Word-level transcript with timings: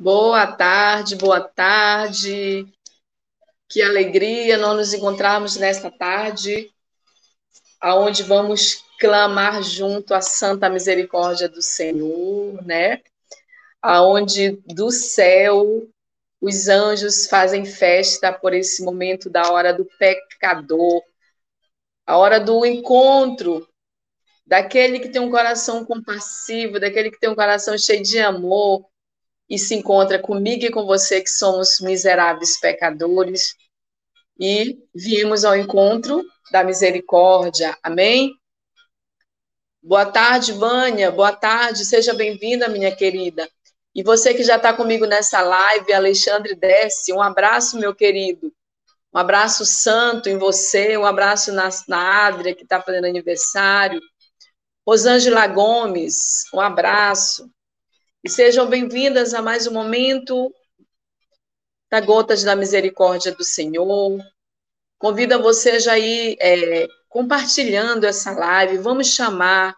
Boa 0.00 0.46
tarde, 0.46 1.14
boa 1.14 1.42
tarde. 1.42 2.66
Que 3.68 3.82
alegria 3.82 4.56
nós 4.56 4.74
nos 4.74 4.94
encontrarmos 4.94 5.58
nesta 5.58 5.90
tarde, 5.90 6.72
aonde 7.78 8.22
vamos 8.22 8.82
clamar 8.98 9.62
junto 9.62 10.14
à 10.14 10.22
santa 10.22 10.70
misericórdia 10.70 11.50
do 11.50 11.60
Senhor, 11.60 12.64
né? 12.64 13.02
Aonde 13.82 14.52
do 14.74 14.90
céu 14.90 15.86
os 16.40 16.66
anjos 16.66 17.26
fazem 17.26 17.66
festa 17.66 18.32
por 18.32 18.54
esse 18.54 18.82
momento 18.82 19.28
da 19.28 19.52
hora 19.52 19.74
do 19.74 19.84
pecador, 19.98 21.02
a 22.06 22.16
hora 22.16 22.40
do 22.40 22.64
encontro 22.64 23.68
daquele 24.46 24.98
que 24.98 25.10
tem 25.10 25.20
um 25.20 25.30
coração 25.30 25.84
compassivo, 25.84 26.80
daquele 26.80 27.10
que 27.10 27.20
tem 27.20 27.28
um 27.28 27.36
coração 27.36 27.76
cheio 27.76 28.02
de 28.02 28.18
amor, 28.18 28.89
e 29.50 29.58
se 29.58 29.74
encontra 29.74 30.16
comigo 30.16 30.64
e 30.64 30.70
com 30.70 30.86
você, 30.86 31.20
que 31.20 31.28
somos 31.28 31.80
miseráveis 31.80 32.60
pecadores, 32.60 33.56
e 34.38 34.78
viemos 34.94 35.44
ao 35.44 35.56
encontro 35.56 36.24
da 36.52 36.62
misericórdia. 36.62 37.76
Amém? 37.82 38.32
Boa 39.82 40.06
tarde, 40.06 40.52
Vânia. 40.52 41.10
Boa 41.10 41.32
tarde, 41.32 41.84
seja 41.84 42.14
bem-vinda, 42.14 42.68
minha 42.68 42.94
querida. 42.94 43.50
E 43.92 44.04
você 44.04 44.32
que 44.32 44.44
já 44.44 44.56
está 44.56 44.72
comigo 44.72 45.04
nessa 45.04 45.40
live, 45.42 45.92
Alexandre 45.92 46.54
Desce, 46.54 47.12
um 47.12 47.20
abraço, 47.20 47.76
meu 47.76 47.92
querido. 47.92 48.52
Um 49.12 49.18
abraço 49.18 49.66
santo 49.66 50.28
em 50.28 50.38
você, 50.38 50.96
um 50.96 51.04
abraço 51.04 51.50
na, 51.52 51.68
na 51.88 52.26
Adria, 52.26 52.54
que 52.54 52.62
está 52.62 52.80
fazendo 52.80 53.06
aniversário. 53.06 54.00
Rosângela 54.86 55.46
Gomes, 55.48 56.44
um 56.54 56.60
abraço. 56.60 57.50
E 58.22 58.28
sejam 58.28 58.68
bem-vindas 58.68 59.32
a 59.32 59.40
mais 59.40 59.66
um 59.66 59.72
momento 59.72 60.54
da 61.90 62.02
Gotas 62.02 62.42
da 62.42 62.54
Misericórdia 62.54 63.34
do 63.34 63.42
Senhor. 63.42 64.20
Convido 64.98 65.42
você 65.42 65.80
já 65.80 65.98
ir 65.98 66.36
é, 66.38 66.86
compartilhando 67.08 68.04
essa 68.04 68.32
live. 68.32 68.76
Vamos 68.76 69.06
chamar 69.06 69.74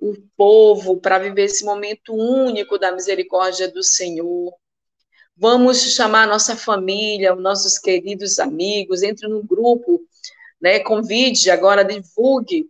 o 0.00 0.14
povo 0.34 0.98
para 0.98 1.18
viver 1.18 1.44
esse 1.44 1.62
momento 1.62 2.14
único 2.14 2.78
da 2.78 2.90
misericórdia 2.90 3.70
do 3.70 3.82
Senhor. 3.82 4.50
Vamos 5.36 5.92
chamar 5.92 6.22
a 6.22 6.28
nossa 6.28 6.56
família, 6.56 7.34
os 7.34 7.42
nossos 7.42 7.78
queridos 7.78 8.38
amigos, 8.38 9.02
entre 9.02 9.28
no 9.28 9.42
grupo, 9.42 10.00
né? 10.58 10.80
Convide 10.80 11.50
agora, 11.50 11.84
divulgue, 11.84 12.66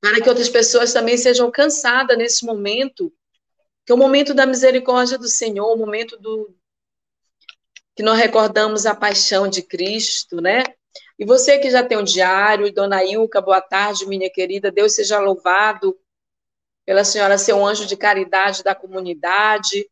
para 0.00 0.20
que 0.20 0.28
outras 0.28 0.48
pessoas 0.48 0.92
também 0.92 1.16
sejam 1.16 1.46
alcançadas 1.46 2.18
nesse 2.18 2.44
momento 2.44 3.12
que 3.88 3.92
é 3.92 3.94
o 3.94 3.98
momento 3.98 4.34
da 4.34 4.44
misericórdia 4.44 5.16
do 5.16 5.30
Senhor, 5.30 5.72
o 5.72 5.78
momento 5.78 6.18
do 6.18 6.54
que 7.96 8.02
nós 8.02 8.18
recordamos 8.18 8.84
a 8.84 8.94
paixão 8.94 9.48
de 9.48 9.62
Cristo, 9.62 10.42
né? 10.42 10.62
E 11.18 11.24
você 11.24 11.58
que 11.58 11.70
já 11.70 11.82
tem 11.82 11.96
um 11.96 12.04
diário, 12.04 12.70
Dona 12.70 13.02
Ilka, 13.02 13.40
boa 13.40 13.62
tarde, 13.62 14.06
minha 14.06 14.28
querida, 14.28 14.70
Deus 14.70 14.94
seja 14.94 15.18
louvado 15.18 15.98
pela 16.84 17.02
senhora 17.02 17.38
ser 17.38 17.54
um 17.54 17.66
anjo 17.66 17.86
de 17.86 17.96
caridade 17.96 18.62
da 18.62 18.74
comunidade. 18.74 19.88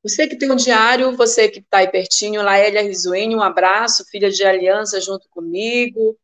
Você 0.00 0.28
que 0.28 0.36
tem 0.36 0.48
um 0.48 0.54
diário, 0.54 1.16
você 1.16 1.48
que 1.48 1.58
está 1.58 1.78
aí 1.78 1.90
pertinho, 1.90 2.44
Laélia 2.44 2.82
Rizuene, 2.82 3.34
um 3.34 3.42
abraço, 3.42 4.04
filha 4.08 4.30
de 4.30 4.44
aliança 4.44 5.00
junto 5.00 5.28
comigo. 5.30 6.16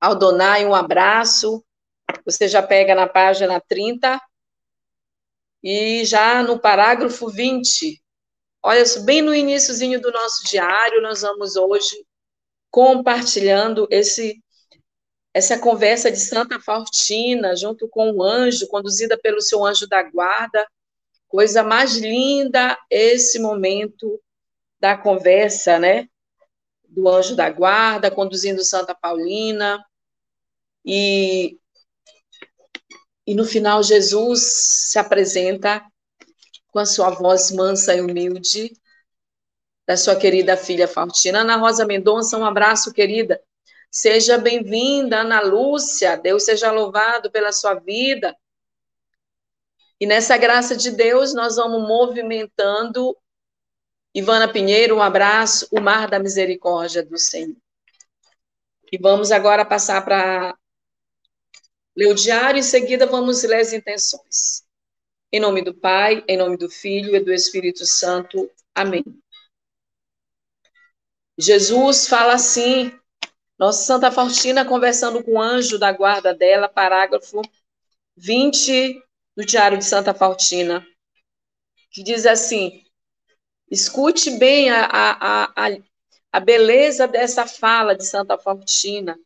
Aldonai, 0.00 0.66
um 0.66 0.74
abraço. 0.74 1.64
Você 2.24 2.48
já 2.48 2.60
pega 2.60 2.92
na 2.92 3.06
página 3.06 3.60
30, 3.60 4.20
e 5.62 6.04
já 6.04 6.42
no 6.42 6.58
parágrafo 6.58 7.28
20, 7.28 8.02
olha, 8.62 8.84
bem 9.04 9.22
no 9.22 9.34
iníciozinho 9.34 10.00
do 10.00 10.10
nosso 10.10 10.44
diário, 10.44 11.02
nós 11.02 11.22
vamos 11.22 11.56
hoje 11.56 12.06
compartilhando 12.70 13.86
esse 13.90 14.42
essa 15.32 15.58
conversa 15.58 16.10
de 16.10 16.18
Santa 16.18 16.58
Faustina, 16.58 17.54
junto 17.54 17.86
com 17.88 18.10
o 18.10 18.22
anjo, 18.22 18.66
conduzida 18.68 19.18
pelo 19.18 19.42
seu 19.42 19.66
anjo 19.66 19.86
da 19.86 20.02
guarda. 20.02 20.66
Coisa 21.28 21.62
mais 21.62 21.98
linda 21.98 22.74
esse 22.88 23.38
momento 23.38 24.18
da 24.80 24.96
conversa, 24.96 25.78
né? 25.78 26.08
Do 26.88 27.06
anjo 27.06 27.36
da 27.36 27.50
guarda, 27.50 28.10
conduzindo 28.10 28.64
Santa 28.64 28.94
Paulina. 28.94 29.84
E 30.82 31.58
e 33.26 33.34
no 33.34 33.44
final, 33.44 33.82
Jesus 33.82 34.42
se 34.92 34.98
apresenta 34.98 35.84
com 36.68 36.78
a 36.78 36.86
sua 36.86 37.10
voz 37.10 37.50
mansa 37.50 37.94
e 37.94 38.00
humilde, 38.00 38.70
da 39.86 39.96
sua 39.96 40.14
querida 40.14 40.56
filha 40.56 40.86
Faustina. 40.86 41.40
Ana 41.40 41.56
Rosa 41.56 41.84
Mendonça, 41.84 42.38
um 42.38 42.44
abraço, 42.44 42.92
querida. 42.92 43.40
Seja 43.90 44.38
bem-vinda, 44.38 45.20
Ana 45.20 45.40
Lúcia. 45.40 46.16
Deus 46.16 46.44
seja 46.44 46.70
louvado 46.70 47.30
pela 47.30 47.50
sua 47.50 47.74
vida. 47.74 48.36
E 49.98 50.06
nessa 50.06 50.36
graça 50.36 50.76
de 50.76 50.90
Deus, 50.90 51.34
nós 51.34 51.56
vamos 51.56 51.86
movimentando. 51.88 53.16
Ivana 54.14 54.46
Pinheiro, 54.46 54.96
um 54.96 55.02
abraço. 55.02 55.66
O 55.72 55.80
mar 55.80 56.08
da 56.08 56.18
misericórdia 56.18 57.02
do 57.02 57.16
Senhor. 57.16 57.56
E 58.92 58.98
vamos 58.98 59.32
agora 59.32 59.64
passar 59.64 60.04
para 60.04 60.56
Lê 61.96 62.06
o 62.06 62.14
diário, 62.14 62.58
em 62.58 62.62
seguida 62.62 63.06
vamos 63.06 63.42
ler 63.42 63.60
as 63.60 63.72
intenções. 63.72 64.64
Em 65.32 65.40
nome 65.40 65.62
do 65.62 65.74
Pai, 65.74 66.22
em 66.28 66.36
nome 66.36 66.56
do 66.56 66.68
Filho 66.68 67.16
e 67.16 67.20
do 67.20 67.32
Espírito 67.32 67.86
Santo. 67.86 68.50
Amém. 68.74 69.02
Jesus 71.38 72.06
fala 72.06 72.34
assim, 72.34 72.92
nossa 73.58 73.84
Santa 73.84 74.10
Faustina 74.10 74.64
conversando 74.64 75.24
com 75.24 75.32
o 75.32 75.40
anjo 75.40 75.78
da 75.78 75.90
guarda 75.92 76.34
dela, 76.34 76.68
parágrafo 76.68 77.40
20 78.16 79.02
do 79.36 79.44
Diário 79.44 79.78
de 79.78 79.84
Santa 79.84 80.14
Faustina, 80.14 80.86
que 81.90 82.02
diz 82.02 82.26
assim: 82.26 82.82
escute 83.70 84.30
bem 84.38 84.70
a, 84.70 84.84
a, 84.84 85.66
a, 85.66 85.78
a 86.32 86.40
beleza 86.40 87.06
dessa 87.06 87.46
fala 87.46 87.94
de 87.94 88.04
Santa 88.06 88.38
Faustina. 88.38 89.18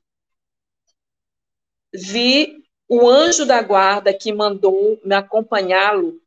Vi 1.92 2.59
o 2.92 3.08
anjo 3.08 3.46
da 3.46 3.62
guarda 3.62 4.12
que 4.12 4.32
mandou 4.32 5.00
me 5.04 5.14
acompanhá-lo, 5.14 6.20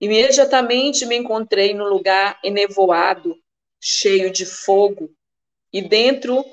imediatamente 0.00 1.06
me 1.06 1.14
encontrei 1.14 1.74
no 1.74 1.88
lugar 1.88 2.40
enevoado, 2.42 3.36
cheio 3.80 4.28
de 4.32 4.44
fogo, 4.44 5.08
e 5.72 5.80
dentro 5.80 6.44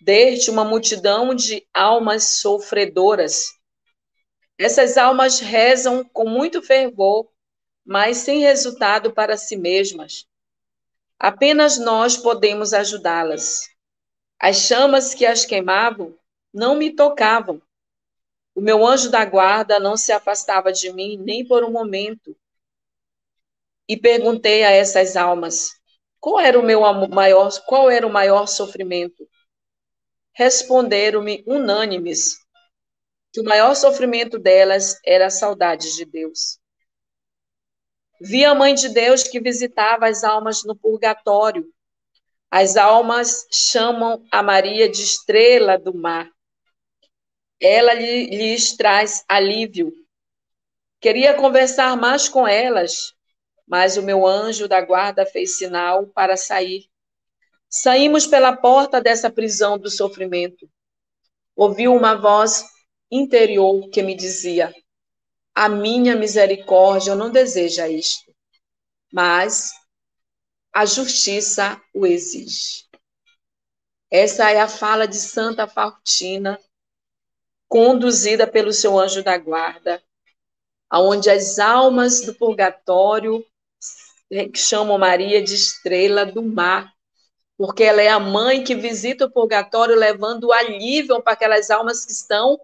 deste 0.00 0.50
uma 0.50 0.64
multidão 0.64 1.32
de 1.36 1.64
almas 1.72 2.40
sofredoras. 2.40 3.52
Essas 4.58 4.98
almas 4.98 5.38
rezam 5.38 6.02
com 6.02 6.28
muito 6.28 6.60
fervor, 6.60 7.28
mas 7.86 8.16
sem 8.16 8.40
resultado 8.40 9.12
para 9.12 9.36
si 9.36 9.56
mesmas. 9.56 10.26
Apenas 11.16 11.78
nós 11.78 12.16
podemos 12.16 12.72
ajudá-las. 12.72 13.68
As 14.36 14.56
chamas 14.56 15.14
que 15.14 15.24
as 15.24 15.44
queimavam 15.44 16.18
não 16.52 16.74
me 16.74 16.90
tocavam, 16.90 17.62
o 18.54 18.60
meu 18.60 18.84
anjo 18.84 19.10
da 19.10 19.24
guarda 19.24 19.78
não 19.78 19.96
se 19.96 20.12
afastava 20.12 20.72
de 20.72 20.92
mim 20.92 21.16
nem 21.16 21.46
por 21.46 21.64
um 21.64 21.70
momento. 21.70 22.36
E 23.88 23.96
perguntei 23.96 24.64
a 24.64 24.70
essas 24.70 25.16
almas: 25.16 25.70
qual 26.18 26.40
era 26.40 26.58
o 26.58 26.62
meu 26.62 26.80
maior, 27.08 27.50
qual 27.66 27.90
era 27.90 28.06
o 28.06 28.12
maior 28.12 28.46
sofrimento? 28.46 29.28
Responderam-me 30.32 31.44
unânimes 31.46 32.38
que 33.32 33.40
o 33.40 33.44
maior 33.44 33.74
sofrimento 33.74 34.38
delas 34.38 34.98
era 35.04 35.26
a 35.26 35.30
saudade 35.30 35.94
de 35.94 36.04
Deus. 36.04 36.58
Vi 38.20 38.44
a 38.44 38.54
mãe 38.54 38.74
de 38.74 38.88
Deus 38.88 39.22
que 39.22 39.40
visitava 39.40 40.08
as 40.08 40.24
almas 40.24 40.64
no 40.64 40.76
purgatório. 40.76 41.64
As 42.50 42.76
almas 42.76 43.46
chamam 43.50 44.24
a 44.30 44.42
Maria 44.42 44.88
de 44.88 45.02
estrela 45.02 45.78
do 45.78 45.94
mar 45.94 46.30
ela 47.60 47.92
lhes 47.92 48.76
traz 48.76 49.22
alívio. 49.28 49.92
Queria 51.00 51.34
conversar 51.34 51.96
mais 51.96 52.28
com 52.28 52.48
elas, 52.48 53.14
mas 53.66 53.96
o 53.96 54.02
meu 54.02 54.26
anjo 54.26 54.66
da 54.66 54.80
guarda 54.80 55.26
fez 55.26 55.58
sinal 55.58 56.06
para 56.08 56.36
sair. 56.36 56.86
Saímos 57.68 58.26
pela 58.26 58.56
porta 58.56 59.00
dessa 59.00 59.30
prisão 59.30 59.78
do 59.78 59.90
sofrimento. 59.90 60.68
Ouvi 61.54 61.86
uma 61.86 62.14
voz 62.14 62.64
interior 63.10 63.88
que 63.90 64.02
me 64.02 64.14
dizia: 64.14 64.74
A 65.54 65.68
minha 65.68 66.16
misericórdia 66.16 67.14
não 67.14 67.30
deseja 67.30 67.86
isto, 67.88 68.34
mas 69.12 69.70
a 70.72 70.86
justiça 70.86 71.80
o 71.94 72.06
exige. 72.06 72.88
Essa 74.10 74.50
é 74.50 74.60
a 74.60 74.68
fala 74.68 75.06
de 75.06 75.16
Santa 75.16 75.68
Faustina 75.68 76.58
conduzida 77.70 78.48
pelo 78.48 78.72
seu 78.72 78.98
anjo 78.98 79.22
da 79.22 79.38
guarda, 79.38 80.02
aonde 80.90 81.30
as 81.30 81.60
almas 81.60 82.20
do 82.20 82.34
purgatório 82.34 83.46
chamam 84.56 84.98
Maria 84.98 85.40
de 85.40 85.54
estrela 85.54 86.26
do 86.26 86.42
mar, 86.42 86.92
porque 87.56 87.84
ela 87.84 88.02
é 88.02 88.08
a 88.08 88.18
mãe 88.18 88.64
que 88.64 88.74
visita 88.74 89.26
o 89.26 89.30
purgatório 89.30 89.94
levando 89.94 90.52
alívio 90.52 91.22
para 91.22 91.34
aquelas 91.34 91.70
almas 91.70 92.04
que 92.04 92.10
estão 92.10 92.60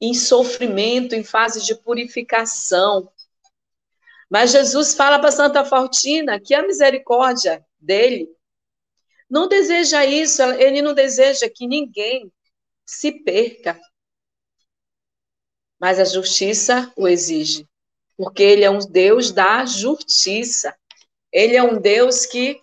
em 0.00 0.14
sofrimento, 0.14 1.16
em 1.16 1.24
fase 1.24 1.64
de 1.64 1.74
purificação. 1.74 3.10
Mas 4.30 4.52
Jesus 4.52 4.94
fala 4.94 5.18
para 5.18 5.32
Santa 5.32 5.64
Fortina 5.64 6.38
que 6.38 6.54
a 6.54 6.64
misericórdia 6.64 7.66
dele 7.80 8.28
não 9.28 9.48
deseja 9.48 10.04
isso, 10.06 10.42
ele 10.42 10.80
não 10.80 10.94
deseja 10.94 11.48
que 11.52 11.66
ninguém 11.66 12.32
se 12.86 13.12
perca. 13.12 13.80
Mas 15.78 15.98
a 15.98 16.04
justiça 16.04 16.92
o 16.96 17.08
exige, 17.08 17.68
porque 18.16 18.42
ele 18.42 18.64
é 18.64 18.70
um 18.70 18.78
Deus 18.78 19.32
da 19.32 19.64
justiça. 19.64 20.76
Ele 21.32 21.56
é 21.56 21.62
um 21.62 21.80
Deus 21.80 22.26
que 22.26 22.62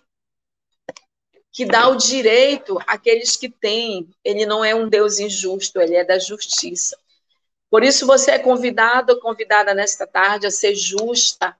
que 1.54 1.66
dá 1.66 1.86
o 1.88 1.96
direito 1.96 2.78
àqueles 2.86 3.36
que 3.36 3.50
têm. 3.50 4.08
Ele 4.24 4.46
não 4.46 4.64
é 4.64 4.74
um 4.74 4.88
Deus 4.88 5.18
injusto, 5.18 5.80
ele 5.80 5.94
é 5.94 6.02
da 6.02 6.18
justiça. 6.18 6.96
Por 7.70 7.82
isso 7.82 8.06
você 8.06 8.32
é 8.32 8.38
convidado, 8.38 9.20
convidada 9.20 9.74
nesta 9.74 10.06
tarde 10.06 10.46
a 10.46 10.50
ser 10.50 10.74
justa, 10.74 11.54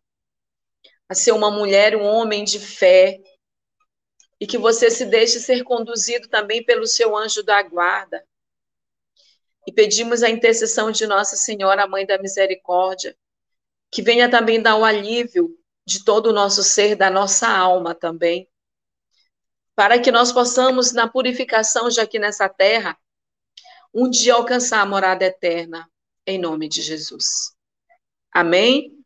a 1.08 1.14
ser 1.14 1.32
uma 1.32 1.50
mulher, 1.50 1.94
um 1.94 2.04
homem 2.04 2.42
de 2.42 2.58
fé, 2.58 3.20
e 4.40 4.46
que 4.46 4.58
você 4.58 4.90
se 4.90 5.04
deixe 5.04 5.38
ser 5.38 5.62
conduzido 5.62 6.26
também 6.26 6.64
pelo 6.64 6.86
seu 6.86 7.16
anjo 7.16 7.42
da 7.42 7.62
guarda. 7.62 8.26
E 9.66 9.72
pedimos 9.72 10.22
a 10.22 10.30
intercessão 10.30 10.90
de 10.90 11.06
Nossa 11.06 11.36
Senhora, 11.36 11.86
Mãe 11.86 12.04
da 12.04 12.18
Misericórdia, 12.18 13.16
que 13.90 14.02
venha 14.02 14.30
também 14.30 14.60
dar 14.60 14.76
o 14.76 14.84
alívio 14.84 15.56
de 15.86 16.04
todo 16.04 16.28
o 16.28 16.32
nosso 16.32 16.62
ser, 16.62 16.96
da 16.96 17.10
nossa 17.10 17.48
alma 17.48 17.94
também, 17.94 18.48
para 19.74 19.98
que 19.98 20.10
nós 20.10 20.32
possamos, 20.32 20.92
na 20.92 21.08
purificação 21.08 21.90
já 21.90 22.02
aqui 22.02 22.18
nessa 22.18 22.48
terra, 22.48 22.96
um 23.92 24.08
dia 24.08 24.34
alcançar 24.34 24.80
a 24.80 24.86
morada 24.86 25.24
eterna, 25.24 25.88
em 26.26 26.38
nome 26.38 26.68
de 26.68 26.80
Jesus. 26.82 27.54
Amém? 28.32 28.98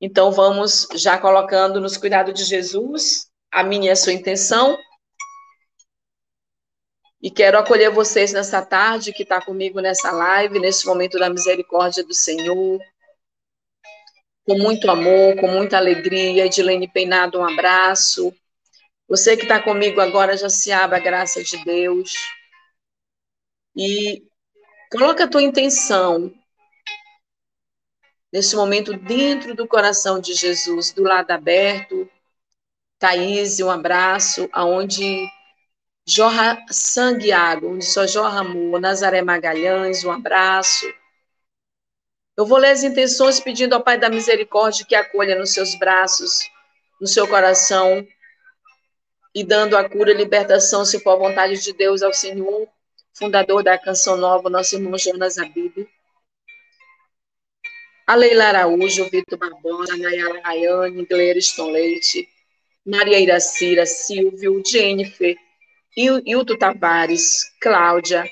Então 0.00 0.30
vamos 0.32 0.86
já 0.94 1.18
colocando 1.18 1.80
nos 1.80 1.96
cuidados 1.96 2.34
de 2.34 2.44
Jesus 2.44 3.30
a 3.50 3.62
minha 3.62 3.88
e 3.88 3.90
a 3.90 3.96
sua 3.96 4.12
intenção. 4.12 4.76
E 7.22 7.30
quero 7.30 7.56
acolher 7.56 7.88
vocês 7.88 8.32
nessa 8.32 8.60
tarde 8.66 9.12
que 9.12 9.22
está 9.22 9.40
comigo 9.40 9.78
nessa 9.78 10.10
live, 10.10 10.58
nesse 10.58 10.84
momento 10.84 11.20
da 11.20 11.30
misericórdia 11.30 12.02
do 12.02 12.12
Senhor. 12.12 12.80
Com 14.44 14.58
muito 14.58 14.90
amor, 14.90 15.36
com 15.36 15.46
muita 15.46 15.76
alegria. 15.76 16.46
Edilene 16.46 16.88
Peinado, 16.88 17.38
um 17.38 17.44
abraço. 17.44 18.34
Você 19.08 19.36
que 19.36 19.44
está 19.44 19.62
comigo 19.62 20.00
agora 20.00 20.36
já 20.36 20.48
se 20.48 20.72
abre 20.72 20.96
a 20.96 21.00
graça 21.00 21.44
de 21.44 21.64
Deus. 21.64 22.12
E 23.76 24.26
coloca 24.90 25.22
a 25.22 25.28
tua 25.28 25.44
intenção 25.44 26.34
nesse 28.32 28.56
momento 28.56 28.96
dentro 28.96 29.54
do 29.54 29.68
coração 29.68 30.18
de 30.18 30.34
Jesus, 30.34 30.90
do 30.90 31.04
lado 31.04 31.30
aberto. 31.30 32.10
Thaís, 32.98 33.60
um 33.60 33.70
abraço, 33.70 34.48
aonde 34.52 35.24
jorra 36.06 36.58
sangue 36.70 37.32
água, 37.32 37.70
onde 37.70 37.84
só 37.84 38.06
jorra 38.06 38.40
amor. 38.40 38.80
Nazaré 38.80 39.22
Magalhães, 39.22 40.04
um 40.04 40.10
abraço. 40.10 40.86
Eu 42.36 42.46
vou 42.46 42.58
ler 42.58 42.70
as 42.70 42.82
intenções 42.82 43.38
pedindo 43.38 43.74
ao 43.74 43.82
Pai 43.82 43.98
da 43.98 44.08
Misericórdia 44.08 44.86
que 44.86 44.94
acolha 44.94 45.38
nos 45.38 45.52
seus 45.52 45.78
braços, 45.78 46.40
no 47.00 47.06
seu 47.06 47.28
coração, 47.28 48.06
e 49.34 49.44
dando 49.44 49.76
a 49.76 49.88
cura 49.88 50.12
e 50.12 50.16
libertação, 50.16 50.84
se 50.84 50.98
for 51.00 51.10
a 51.10 51.16
vontade 51.16 51.62
de 51.62 51.72
Deus, 51.72 52.02
ao 52.02 52.12
Senhor, 52.12 52.68
fundador 53.14 53.62
da 53.62 53.78
Canção 53.78 54.16
Nova, 54.16 54.48
nosso 54.50 54.74
irmão 54.74 54.98
Jonas 54.98 55.38
Abib. 55.38 55.86
A 58.06 58.14
Leila 58.14 58.44
Araújo, 58.44 59.08
Vitor 59.10 59.38
Barbosa, 59.38 59.96
Nayara 59.96 60.40
Rayane, 60.42 61.06
Gleiriston 61.06 61.70
Leite, 61.70 62.28
Maria 62.84 63.20
Iracira, 63.20 63.86
Silvio, 63.86 64.62
Jennifer, 64.66 65.36
Hilton 65.96 66.56
Tavares, 66.56 67.52
Cláudia, 67.60 68.24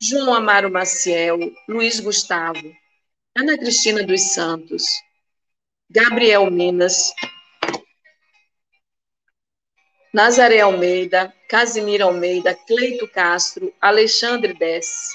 João 0.00 0.34
Amaro 0.34 0.70
Maciel, 0.70 1.52
Luiz 1.68 2.00
Gustavo, 2.00 2.74
Ana 3.36 3.56
Cristina 3.56 4.02
dos 4.02 4.20
Santos, 4.34 4.84
Gabriel 5.88 6.50
Minas, 6.50 7.12
Nazaré 10.12 10.60
Almeida, 10.60 11.32
Casimiro 11.48 12.04
Almeida, 12.04 12.54
Cleito 12.54 13.06
Castro, 13.08 13.72
Alexandre 13.80 14.52
Dess, 14.54 15.12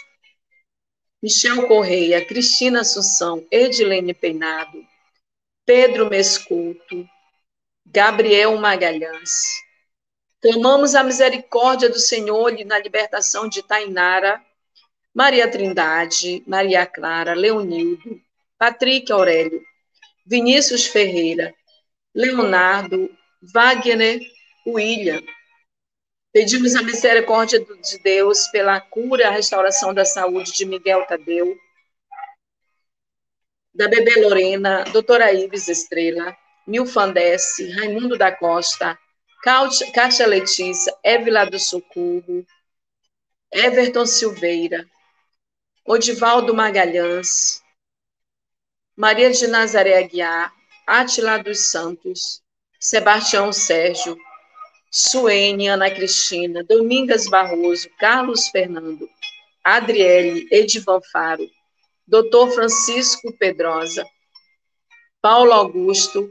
Michel 1.22 1.68
Correia, 1.68 2.26
Cristina 2.26 2.82
Assunção, 2.82 3.46
Edilene 3.52 4.14
Peinado, 4.14 4.86
Pedro 5.66 6.10
Mesculto, 6.10 7.08
Gabriel 7.86 8.56
Magalhães. 8.58 9.71
Clamamos 10.42 10.96
a 10.96 11.04
misericórdia 11.04 11.88
do 11.88 12.00
Senhor 12.00 12.52
na 12.66 12.80
libertação 12.80 13.48
de 13.48 13.62
Tainara, 13.62 14.44
Maria 15.14 15.48
Trindade, 15.48 16.44
Maria 16.48 16.84
Clara, 16.86 17.36
Leonildo, 17.36 18.20
Patrick 18.58 19.12
Aurélio, 19.12 19.64
Vinícius 20.26 20.88
Ferreira, 20.88 21.54
Leonardo, 22.16 23.08
Wagner 23.54 24.20
William. 24.66 25.22
Pedimos 26.34 26.76
a 26.76 26.82
misericórdia 26.82 27.60
de 27.60 28.00
Deus 28.00 28.48
pela 28.48 28.82
cura 28.82 29.22
e 29.22 29.26
a 29.26 29.32
restauração 29.32 29.94
da 29.94 30.06
saúde 30.06 30.54
de 30.54 30.66
Miguel 30.66 31.06
Tadeu, 31.06 31.56
da 33.74 33.88
bebê 33.88 34.20
Lorena, 34.22 34.86
doutora 34.86 35.32
Ives 35.32 35.68
Estrela, 35.68 36.36
Milfandesse, 36.66 37.70
Raimundo 37.72 38.18
da 38.18 38.32
Costa, 38.32 38.98
Cátia 39.42 40.28
Letícia, 40.28 40.96
Évila 41.04 41.46
do 41.46 41.58
Socorro, 41.60 42.46
Everton 43.52 44.06
Silveira, 44.06 44.88
Odivaldo 45.86 46.54
Magalhães, 46.54 47.62
Maria 48.96 49.32
de 49.32 49.48
Nazaré 49.48 49.98
Aguiar, 49.98 50.54
Atila 50.86 51.38
dos 51.38 51.72
Santos, 51.72 52.42
Sebastião 52.80 53.52
Sérgio, 53.52 54.16
Suene, 54.92 55.70
Ana 55.70 55.90
Cristina, 55.90 56.64
Domingas 56.64 57.28
Barroso, 57.28 57.90
Carlos 58.00 58.48
Fernando, 58.50 59.10
Adriele, 59.64 60.48
Edivan 60.52 61.02
Faro, 61.12 61.50
Dr. 62.08 62.52
Francisco 62.54 63.32
Pedrosa, 63.38 64.06
Paulo 65.22 65.54
Augusto, 65.54 66.30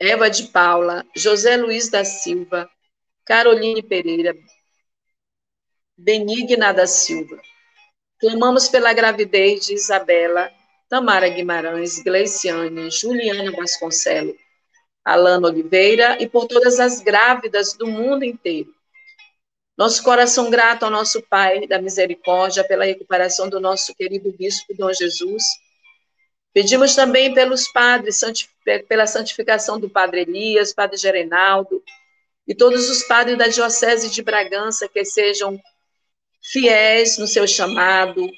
Eva 0.00 0.30
de 0.30 0.44
Paula, 0.44 1.04
José 1.16 1.56
Luiz 1.56 1.88
da 1.88 2.04
Silva, 2.04 2.70
Caroline 3.24 3.82
Pereira, 3.82 4.32
Benigna 5.96 6.72
da 6.72 6.86
Silva. 6.86 7.40
Clamamos 8.20 8.68
pela 8.68 8.92
gravidez 8.92 9.66
de 9.66 9.74
Isabela, 9.74 10.52
Tamara 10.88 11.28
Guimarães, 11.28 12.00
Gleiciane, 12.02 12.90
Juliana 12.90 13.50
Vasconcelo, 13.50 14.36
Alana 15.04 15.48
Oliveira, 15.48 16.16
e 16.22 16.28
por 16.28 16.46
todas 16.46 16.78
as 16.78 17.00
grávidas 17.00 17.72
do 17.74 17.86
mundo 17.88 18.24
inteiro. 18.24 18.72
Nosso 19.76 20.02
coração 20.02 20.48
grato 20.48 20.84
ao 20.84 20.90
nosso 20.90 21.20
Pai 21.22 21.66
da 21.66 21.80
Misericórdia 21.80 22.62
pela 22.62 22.84
recuperação 22.84 23.48
do 23.48 23.60
nosso 23.60 23.94
querido 23.94 24.32
Bispo 24.32 24.74
Dom 24.74 24.92
Jesus. 24.92 25.44
Pedimos 26.52 26.94
também 26.94 27.34
pelos 27.34 27.68
padres, 27.68 28.20
pela 28.88 29.06
santificação 29.06 29.78
do 29.78 29.88
Padre 29.88 30.22
Elias, 30.22 30.72
Padre 30.72 30.96
Gerenaldo, 30.96 31.82
e 32.46 32.54
todos 32.54 32.88
os 32.88 33.02
padres 33.04 33.36
da 33.36 33.48
Diocese 33.48 34.10
de 34.10 34.22
Bragança 34.22 34.88
que 34.88 35.04
sejam 35.04 35.60
fiéis 36.40 37.18
no 37.18 37.26
seu 37.26 37.46
chamado, 37.46 38.28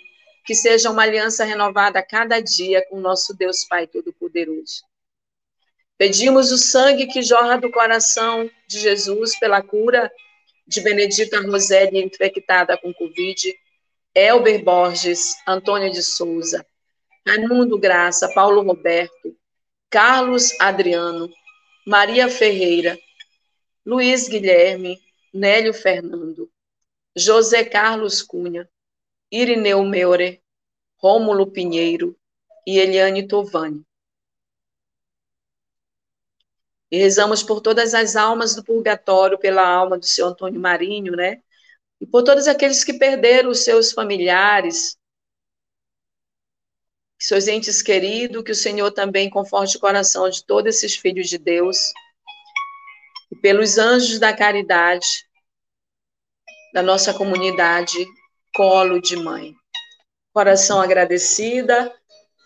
que 0.44 0.54
seja 0.54 0.90
uma 0.90 1.02
aliança 1.02 1.44
renovada 1.44 2.00
a 2.00 2.02
cada 2.02 2.40
dia 2.40 2.84
com 2.88 2.96
o 2.96 3.00
nosso 3.00 3.32
Deus 3.34 3.64
Pai 3.64 3.86
Todo-Poderoso. 3.86 4.82
Pedimos 5.96 6.50
o 6.50 6.58
sangue 6.58 7.06
que 7.06 7.22
jorra 7.22 7.56
do 7.56 7.70
coração 7.70 8.50
de 8.66 8.80
Jesus 8.80 9.38
pela 9.38 9.62
cura 9.62 10.10
de 10.66 10.80
Benedita 10.80 11.40
Rosélia 11.40 12.02
infectada 12.02 12.76
com 12.78 12.92
Covid, 12.92 13.54
Elber 14.14 14.64
Borges, 14.64 15.36
Antônia 15.46 15.90
de 15.90 16.02
Souza, 16.02 16.66
Raimundo 17.26 17.78
Graça, 17.78 18.32
Paulo 18.34 18.62
Roberto, 18.62 19.36
Carlos 19.88 20.58
Adriano, 20.60 21.30
Maria 21.86 22.28
Ferreira, 22.28 22.98
Luiz 23.84 24.28
Guilherme, 24.28 24.98
Nélio 25.32 25.74
Fernando, 25.74 26.50
José 27.16 27.64
Carlos 27.64 28.22
Cunha, 28.22 28.68
Irineu 29.30 29.84
Meure, 29.84 30.42
Rômulo 30.96 31.50
Pinheiro, 31.50 32.16
e 32.66 32.78
Eliane 32.78 33.26
Tovani. 33.26 33.84
E 36.90 36.98
rezamos 36.98 37.42
por 37.42 37.60
todas 37.60 37.94
as 37.94 38.16
almas 38.16 38.54
do 38.54 38.64
purgatório, 38.64 39.38
pela 39.38 39.66
alma 39.66 39.98
do 39.98 40.06
seu 40.06 40.26
Antônio 40.26 40.60
Marinho, 40.60 41.16
né? 41.16 41.42
E 42.00 42.06
por 42.06 42.22
todos 42.22 42.48
aqueles 42.48 42.82
que 42.82 42.94
perderam 42.94 43.50
os 43.50 43.64
seus 43.64 43.92
familiares, 43.92 44.98
seus 47.20 47.46
entes 47.46 47.82
queridos, 47.82 48.42
que 48.42 48.52
o 48.52 48.54
Senhor 48.54 48.90
também 48.90 49.28
conforte 49.28 49.76
o 49.76 49.80
coração 49.80 50.28
de 50.28 50.42
todos 50.44 50.76
esses 50.76 50.96
filhos 50.96 51.28
de 51.28 51.36
Deus, 51.36 51.92
e 53.30 53.36
pelos 53.36 53.78
anjos 53.78 54.18
da 54.18 54.34
caridade 54.34 55.28
da 56.72 56.82
nossa 56.82 57.12
comunidade 57.12 58.06
Colo 58.54 59.00
de 59.00 59.16
Mãe. 59.16 59.54
Coração 60.32 60.80
agradecida 60.80 61.92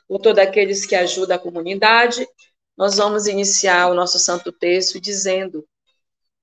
por 0.08 0.18
todos 0.20 0.42
aqueles 0.42 0.84
que 0.84 0.94
ajudam 0.94 1.36
a 1.36 1.40
comunidade. 1.40 2.26
Nós 2.76 2.96
vamos 2.96 3.26
iniciar 3.26 3.90
o 3.90 3.94
nosso 3.94 4.18
santo 4.18 4.50
texto 4.50 5.00
dizendo: 5.00 5.66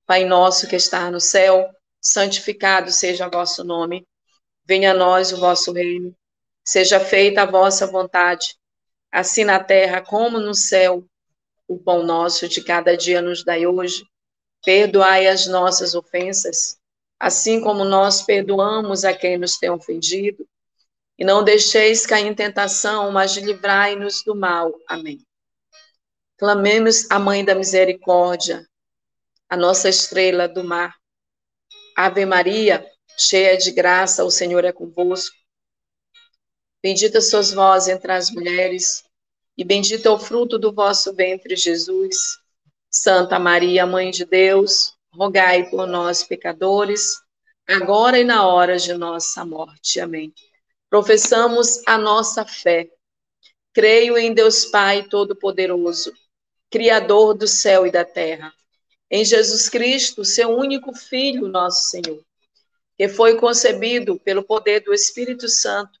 Pai 0.06 0.24
nosso 0.24 0.66
que 0.66 0.76
está 0.76 1.10
no 1.10 1.20
céu, 1.20 1.68
santificado 2.00 2.90
seja 2.90 3.26
o 3.26 3.30
vosso 3.30 3.62
nome, 3.62 4.06
venha 4.64 4.92
a 4.92 4.94
nós 4.94 5.32
o 5.32 5.36
vosso 5.36 5.72
reino, 5.72 6.16
seja 6.64 7.00
feita 7.00 7.42
a 7.42 7.46
vossa 7.46 7.86
vontade, 7.86 8.56
assim 9.10 9.44
na 9.44 9.62
terra 9.62 10.00
como 10.00 10.38
no 10.38 10.54
céu. 10.54 11.04
O 11.68 11.78
pão 11.78 12.02
nosso 12.02 12.48
de 12.48 12.62
cada 12.62 12.96
dia 12.96 13.22
nos 13.22 13.44
dai 13.44 13.66
hoje. 13.66 14.04
Perdoai 14.64 15.26
as 15.26 15.46
nossas 15.46 15.94
ofensas, 15.94 16.78
assim 17.18 17.60
como 17.60 17.84
nós 17.84 18.22
perdoamos 18.22 19.04
a 19.04 19.12
quem 19.12 19.38
nos 19.38 19.56
tem 19.56 19.70
ofendido. 19.70 20.46
E 21.18 21.24
não 21.24 21.44
deixeis 21.44 22.06
cair 22.06 22.26
em 22.26 22.34
tentação, 22.34 23.10
mas 23.10 23.36
livrai-nos 23.36 24.22
do 24.22 24.34
mal. 24.34 24.72
Amém. 24.88 25.24
Clamemos 26.36 27.08
a 27.10 27.18
Mãe 27.18 27.44
da 27.44 27.54
Misericórdia, 27.54 28.66
a 29.48 29.56
nossa 29.56 29.88
estrela 29.88 30.48
do 30.48 30.64
mar. 30.64 30.94
Ave 31.96 32.24
Maria, 32.24 32.84
cheia 33.16 33.56
de 33.56 33.70
graça, 33.70 34.24
o 34.24 34.30
Senhor 34.30 34.64
é 34.64 34.72
convosco. 34.72 35.36
Bendita 36.82 37.20
sois 37.20 37.52
vós 37.52 37.86
entre 37.86 38.10
as 38.10 38.30
mulheres, 38.30 39.04
e 39.56 39.62
bendito 39.62 40.06
é 40.06 40.10
o 40.10 40.18
fruto 40.18 40.58
do 40.58 40.72
vosso 40.72 41.14
ventre, 41.14 41.54
Jesus. 41.54 42.38
Santa 42.90 43.38
Maria, 43.38 43.86
Mãe 43.86 44.10
de 44.10 44.24
Deus, 44.24 44.94
rogai 45.14 45.70
por 45.70 45.86
nós, 45.86 46.22
pecadores, 46.22 47.20
agora 47.68 48.18
e 48.18 48.24
na 48.24 48.46
hora 48.46 48.76
de 48.76 48.92
nossa 48.94 49.44
morte. 49.44 50.00
Amém. 50.00 50.34
Professamos 50.90 51.80
a 51.86 51.96
nossa 51.96 52.44
fé. 52.44 52.90
Creio 53.72 54.18
em 54.18 54.34
Deus 54.34 54.66
Pai 54.66 55.04
Todo-Poderoso 55.04 56.12
Criador 56.72 57.34
do 57.34 57.46
céu 57.46 57.86
e 57.86 57.90
da 57.90 58.02
terra. 58.02 58.52
Em 59.10 59.24
Jesus 59.26 59.68
Cristo, 59.68 60.24
seu 60.24 60.48
único 60.48 60.94
Filho, 60.94 61.46
nosso 61.46 61.90
Senhor, 61.90 62.24
que 62.96 63.08
foi 63.08 63.36
concebido 63.38 64.18
pelo 64.18 64.42
poder 64.42 64.80
do 64.80 64.94
Espírito 64.94 65.50
Santo, 65.50 66.00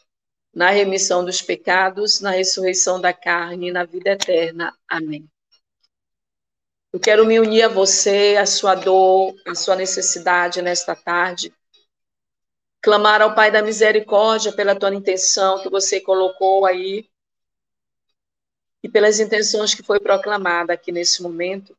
na 0.53 0.69
remissão 0.69 1.23
dos 1.23 1.41
pecados, 1.41 2.19
na 2.19 2.31
ressurreição 2.31 2.99
da 2.99 3.13
carne 3.13 3.69
e 3.69 3.71
na 3.71 3.85
vida 3.85 4.11
eterna. 4.11 4.77
Amém. 4.87 5.29
Eu 6.91 6.99
quero 6.99 7.25
me 7.25 7.39
unir 7.39 7.63
a 7.63 7.69
você, 7.69 8.35
a 8.37 8.45
sua 8.45 8.75
dor, 8.75 9.33
a 9.47 9.55
sua 9.55 9.77
necessidade 9.77 10.61
nesta 10.61 10.93
tarde. 10.93 11.53
Clamar 12.81 13.21
ao 13.21 13.33
Pai 13.33 13.49
da 13.49 13.61
misericórdia 13.61 14.51
pela 14.51 14.75
tua 14.75 14.93
intenção 14.93 15.61
que 15.61 15.69
você 15.69 16.01
colocou 16.01 16.65
aí 16.65 17.09
e 18.83 18.89
pelas 18.89 19.19
intenções 19.19 19.73
que 19.73 19.83
foi 19.83 19.99
proclamada 19.99 20.73
aqui 20.73 20.91
nesse 20.91 21.21
momento. 21.21 21.77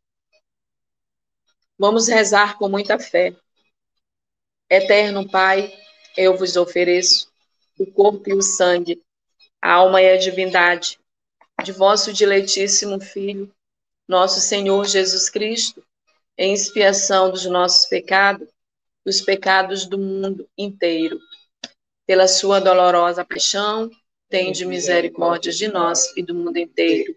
Vamos 1.77 2.09
rezar 2.09 2.57
com 2.57 2.69
muita 2.69 2.99
fé. 2.99 3.37
Eterno 4.71 5.29
Pai, 5.29 5.71
eu 6.17 6.39
vos 6.39 6.57
ofereço 6.57 7.32
o 7.83 7.93
corpo 7.93 8.31
e 8.31 8.35
o 8.35 8.43
sangue, 8.43 9.03
a 9.61 9.73
alma 9.75 10.01
e 10.01 10.11
a 10.11 10.17
divindade 10.17 10.99
de 11.63 11.73
vosso 11.73 12.13
diletíssimo 12.13 13.01
Filho, 13.01 13.53
nosso 14.09 14.41
Senhor 14.41 14.85
Jesus 14.87 15.29
Cristo, 15.29 15.83
em 16.37 16.53
expiação 16.53 17.31
dos 17.31 17.45
nossos 17.47 17.87
pecados, 17.87 18.49
dos 19.05 19.21
pecados 19.21 19.87
do 19.87 19.99
mundo 19.99 20.49
inteiro. 20.57 21.19
Pela 22.07 22.27
sua 22.27 22.61
dolorosa 22.61 23.25
paixão, 23.25 23.91
tende 24.29 24.65
misericórdia 24.65 25.53
de 25.53 25.69
nós 25.69 26.17
e 26.17 26.23
do 26.23 26.35
mundo 26.35 26.57
inteiro. 26.57 27.15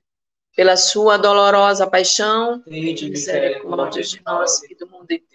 Pela 0.56 0.78
sua 0.78 1.18
dolorosa 1.18 1.88
paixão, 1.88 2.62
tende 2.62 3.10
misericórdia 3.10 4.04
de 4.04 4.22
nós 4.24 4.62
e 4.64 4.76
do 4.76 4.88
mundo 4.88 5.12
inteiro. 5.12 5.35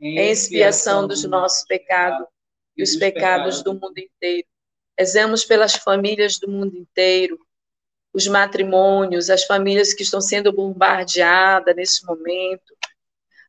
em 0.00 0.18
expiação 0.18 1.06
dos 1.06 1.24
nossos 1.24 1.66
pecados 1.66 2.26
e 2.76 2.82
os 2.82 2.96
pecados 2.96 3.62
do 3.62 3.74
mundo 3.74 3.98
inteiro. 3.98 4.46
Rezemos 4.98 5.44
pelas 5.44 5.74
famílias 5.74 6.38
do 6.38 6.48
mundo 6.48 6.76
inteiro, 6.76 7.38
os 8.12 8.26
matrimônios, 8.26 9.30
as 9.30 9.44
famílias 9.44 9.92
que 9.92 10.02
estão 10.02 10.20
sendo 10.20 10.52
bombardeadas 10.52 11.74
nesse 11.74 12.04
momento, 12.04 12.76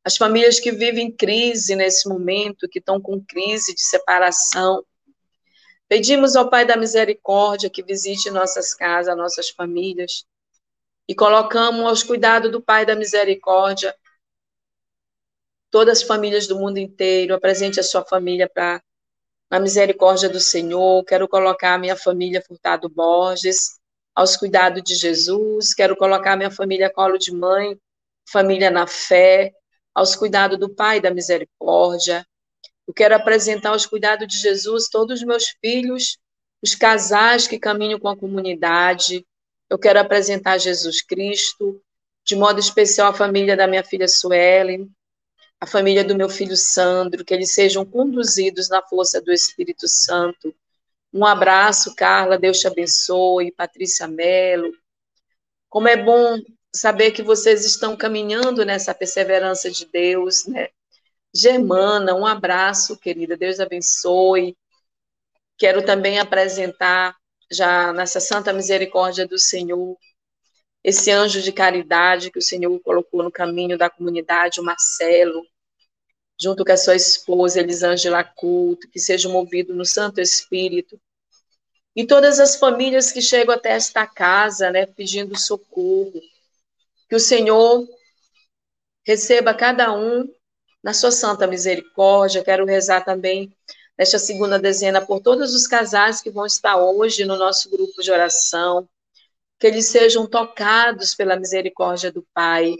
as 0.03 0.17
famílias 0.17 0.59
que 0.59 0.71
vivem 0.71 1.11
crise 1.11 1.75
nesse 1.75 2.07
momento, 2.07 2.67
que 2.67 2.79
estão 2.79 2.99
com 2.99 3.23
crise 3.23 3.73
de 3.73 3.81
separação. 3.81 4.83
Pedimos 5.87 6.35
ao 6.35 6.49
Pai 6.49 6.65
da 6.65 6.77
Misericórdia 6.77 7.69
que 7.69 7.83
visite 7.83 8.29
nossas 8.29 8.73
casas, 8.73 9.17
nossas 9.17 9.49
famílias, 9.49 10.25
e 11.07 11.15
colocamos 11.15 11.85
aos 11.85 12.03
cuidados 12.03 12.51
do 12.51 12.61
Pai 12.61 12.85
da 12.85 12.95
Misericórdia 12.95 13.95
todas 15.71 15.99
as 15.99 16.03
famílias 16.07 16.47
do 16.47 16.57
mundo 16.57 16.77
inteiro, 16.77 17.33
apresente 17.33 17.79
a 17.79 17.83
sua 17.83 18.03
família 18.03 18.49
para 18.49 18.81
a 19.49 19.59
misericórdia 19.59 20.29
do 20.29 20.39
Senhor. 20.39 21.03
Quero 21.05 21.27
colocar 21.27 21.75
a 21.75 21.77
minha 21.77 21.95
família 21.95 22.43
Furtado 22.45 22.89
Borges 22.89 23.79
aos 24.15 24.35
cuidados 24.35 24.83
de 24.83 24.95
Jesus. 24.95 25.73
Quero 25.73 25.95
colocar 25.95 26.33
a 26.33 26.37
minha 26.37 26.51
família 26.51 26.91
Colo 26.91 27.17
de 27.17 27.33
Mãe, 27.33 27.77
família 28.29 28.69
na 28.69 28.85
fé, 28.85 29.53
aos 29.93 30.15
cuidados 30.15 30.57
do 30.57 30.69
Pai 30.69 30.99
da 30.99 31.11
Misericórdia. 31.11 32.25
Eu 32.87 32.93
quero 32.93 33.15
apresentar 33.15 33.69
aos 33.69 33.85
cuidados 33.85 34.27
de 34.27 34.37
Jesus 34.39 34.89
todos 34.89 35.19
os 35.19 35.25
meus 35.25 35.55
filhos, 35.61 36.17
os 36.61 36.75
casais 36.75 37.47
que 37.47 37.59
caminham 37.59 37.99
com 37.99 38.09
a 38.09 38.17
comunidade, 38.17 39.25
eu 39.69 39.77
quero 39.77 39.99
apresentar 39.99 40.57
Jesus 40.57 41.01
Cristo, 41.01 41.79
de 42.25 42.35
modo 42.35 42.59
especial 42.59 43.11
a 43.11 43.13
família 43.13 43.55
da 43.55 43.67
minha 43.67 43.83
filha 43.83 44.07
Suelen, 44.07 44.89
a 45.61 45.65
família 45.65 46.03
do 46.03 46.15
meu 46.15 46.29
filho 46.29 46.55
Sandro, 46.55 47.25
que 47.25 47.33
eles 47.33 47.53
sejam 47.53 47.85
conduzidos 47.85 48.69
na 48.69 48.81
força 48.81 49.21
do 49.21 49.31
Espírito 49.31 49.87
Santo. 49.87 50.55
Um 51.13 51.25
abraço, 51.25 51.95
Carla, 51.95 52.37
Deus 52.37 52.59
te 52.59 52.67
abençoe, 52.67 53.51
Patrícia 53.51 54.07
Mello. 54.07 54.71
Como 55.67 55.87
é 55.87 55.97
bom 55.97 56.39
saber 56.73 57.11
que 57.11 57.21
vocês 57.21 57.65
estão 57.65 57.95
caminhando 57.97 58.63
nessa 58.63 58.93
perseverança 58.93 59.69
de 59.69 59.85
Deus, 59.85 60.45
né? 60.45 60.69
Germana, 61.33 62.15
um 62.15 62.25
abraço, 62.25 62.97
querida, 62.97 63.35
Deus 63.35 63.59
abençoe. 63.59 64.57
Quero 65.57 65.83
também 65.85 66.19
apresentar, 66.19 67.15
já 67.51 67.91
nessa 67.91 68.19
santa 68.19 68.53
misericórdia 68.53 69.27
do 69.27 69.37
Senhor, 69.37 69.97
esse 70.83 71.11
anjo 71.11 71.41
de 71.41 71.51
caridade 71.51 72.31
que 72.31 72.39
o 72.39 72.41
Senhor 72.41 72.79
colocou 72.79 73.23
no 73.23 73.31
caminho 73.31 73.77
da 73.77 73.89
comunidade, 73.89 74.59
o 74.59 74.63
Marcelo, 74.63 75.45
junto 76.41 76.63
com 76.63 76.71
a 76.71 76.77
sua 76.77 76.95
esposa, 76.95 77.59
Elisângela 77.59 78.23
Culto, 78.23 78.89
que 78.89 78.99
seja 78.99 79.27
movido 79.27 79.73
no 79.75 79.85
Santo 79.85 80.21
Espírito. 80.21 80.99
E 81.95 82.05
todas 82.05 82.39
as 82.39 82.55
famílias 82.55 83.11
que 83.11 83.21
chegam 83.21 83.53
até 83.53 83.71
esta 83.71 84.07
casa, 84.07 84.71
né, 84.71 84.85
pedindo 84.85 85.37
socorro, 85.37 86.21
que 87.09 87.15
o 87.15 87.19
Senhor 87.19 87.85
receba 89.05 89.53
cada 89.53 89.91
um 89.93 90.31
na 90.81 90.93
sua 90.93 91.11
santa 91.11 91.45
misericórdia. 91.45 92.43
Quero 92.43 92.65
rezar 92.65 93.03
também 93.03 93.51
nesta 93.97 94.17
segunda 94.17 94.57
dezena 94.57 95.05
por 95.05 95.19
todos 95.19 95.53
os 95.53 95.67
casais 95.67 96.21
que 96.21 96.29
vão 96.29 96.45
estar 96.45 96.77
hoje 96.77 97.25
no 97.25 97.35
nosso 97.35 97.69
grupo 97.69 98.01
de 98.01 98.11
oração, 98.11 98.87
que 99.59 99.67
eles 99.67 99.89
sejam 99.89 100.25
tocados 100.25 101.13
pela 101.13 101.35
misericórdia 101.35 102.11
do 102.11 102.25
Pai 102.33 102.75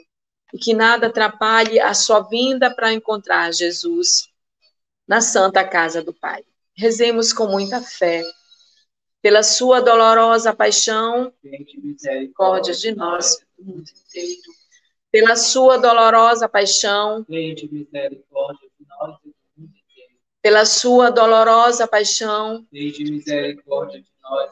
e 0.53 0.57
que 0.57 0.73
nada 0.73 1.07
atrapalhe 1.07 1.79
a 1.79 1.93
sua 1.93 2.21
vinda 2.21 2.73
para 2.73 2.93
encontrar 2.93 3.53
Jesus 3.53 4.29
na 5.05 5.19
santa 5.21 5.67
casa 5.67 6.01
do 6.01 6.13
Pai. 6.13 6.43
Rezemos 6.75 7.33
com 7.33 7.47
muita 7.47 7.81
fé. 7.81 8.23
Pela 9.21 9.43
sua 9.43 9.81
dolorosa 9.81 10.55
paixão, 10.55 11.33
misericórdia 11.43 12.73
de 12.73 12.95
nós, 12.95 13.45
do 13.57 13.65
mundo 13.65 13.89
inteiro. 13.89 14.41
Pela 15.11 15.35
sua 15.35 15.77
dolorosa 15.77 16.47
paixão, 16.47 17.25
misericórdia 17.27 18.69
de 18.79 18.87
nós, 18.87 19.17
do 19.21 19.33
mundo 19.57 19.73
inteiro. 19.75 20.13
Pela 20.41 20.65
sua 20.65 21.09
dolorosa 21.09 21.85
paixão, 21.85 22.65
misericórdia 22.71 23.99
de 23.99 24.09
nós, 24.23 24.51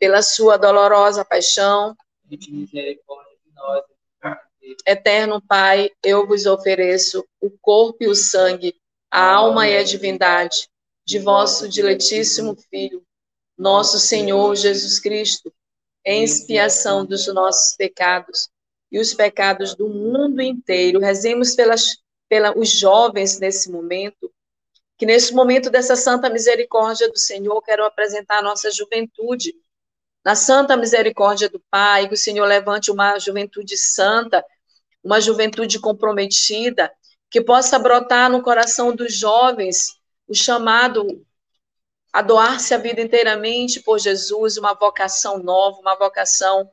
pela 0.00 0.22
sua 0.22 0.56
dolorosa 0.56 1.24
paixão. 1.24 1.94
Eterno 4.86 5.42
Pai, 5.42 5.90
eu 6.02 6.26
vos 6.26 6.46
ofereço 6.46 7.24
o 7.38 7.50
corpo 7.60 7.98
e 8.00 8.08
o 8.08 8.14
sangue, 8.14 8.74
a 9.10 9.34
alma 9.34 9.68
e 9.68 9.76
a 9.76 9.82
divindade 9.82 10.68
de 11.04 11.18
vosso 11.18 11.68
diletíssimo 11.68 12.56
Filho, 12.70 13.04
nosso 13.58 13.98
Senhor 13.98 14.56
Jesus 14.56 14.98
Cristo, 14.98 15.52
em 16.04 16.24
expiação 16.24 17.04
dos 17.04 17.26
nossos 17.26 17.76
pecados 17.76 18.48
e 18.90 18.98
os 18.98 19.12
pecados 19.12 19.74
do 19.74 19.88
mundo 19.88 20.40
inteiro. 20.40 20.98
Rezemos 20.98 21.54
pelas, 21.54 21.98
pela, 22.26 22.56
os 22.56 22.70
jovens 22.70 23.38
nesse 23.38 23.70
momento, 23.70 24.32
que 24.96 25.04
nesse 25.04 25.34
momento 25.34 25.68
dessa 25.68 25.94
santa 25.94 26.30
misericórdia 26.30 27.10
do 27.10 27.18
Senhor, 27.18 27.60
quero 27.60 27.84
apresentar 27.84 28.38
a 28.38 28.42
nossa 28.42 28.70
juventude 28.70 29.54
na 30.24 30.34
santa 30.34 30.76
misericórdia 30.76 31.48
do 31.48 31.60
Pai, 31.70 32.08
que 32.08 32.14
o 32.14 32.18
Senhor 32.18 32.46
levante 32.46 32.90
uma 32.90 33.18
juventude 33.18 33.76
santa, 33.76 34.44
uma 35.02 35.20
juventude 35.20 35.78
comprometida, 35.78 36.92
que 37.30 37.40
possa 37.40 37.78
brotar 37.78 38.30
no 38.30 38.42
coração 38.42 38.94
dos 38.94 39.14
jovens 39.14 39.98
o 40.28 40.34
chamado 40.34 41.24
a 42.12 42.22
doar-se 42.22 42.74
a 42.74 42.78
vida 42.78 43.00
inteiramente 43.00 43.80
por 43.80 43.98
Jesus, 43.98 44.56
uma 44.56 44.74
vocação 44.74 45.38
nova, 45.38 45.78
uma 45.78 45.96
vocação 45.96 46.68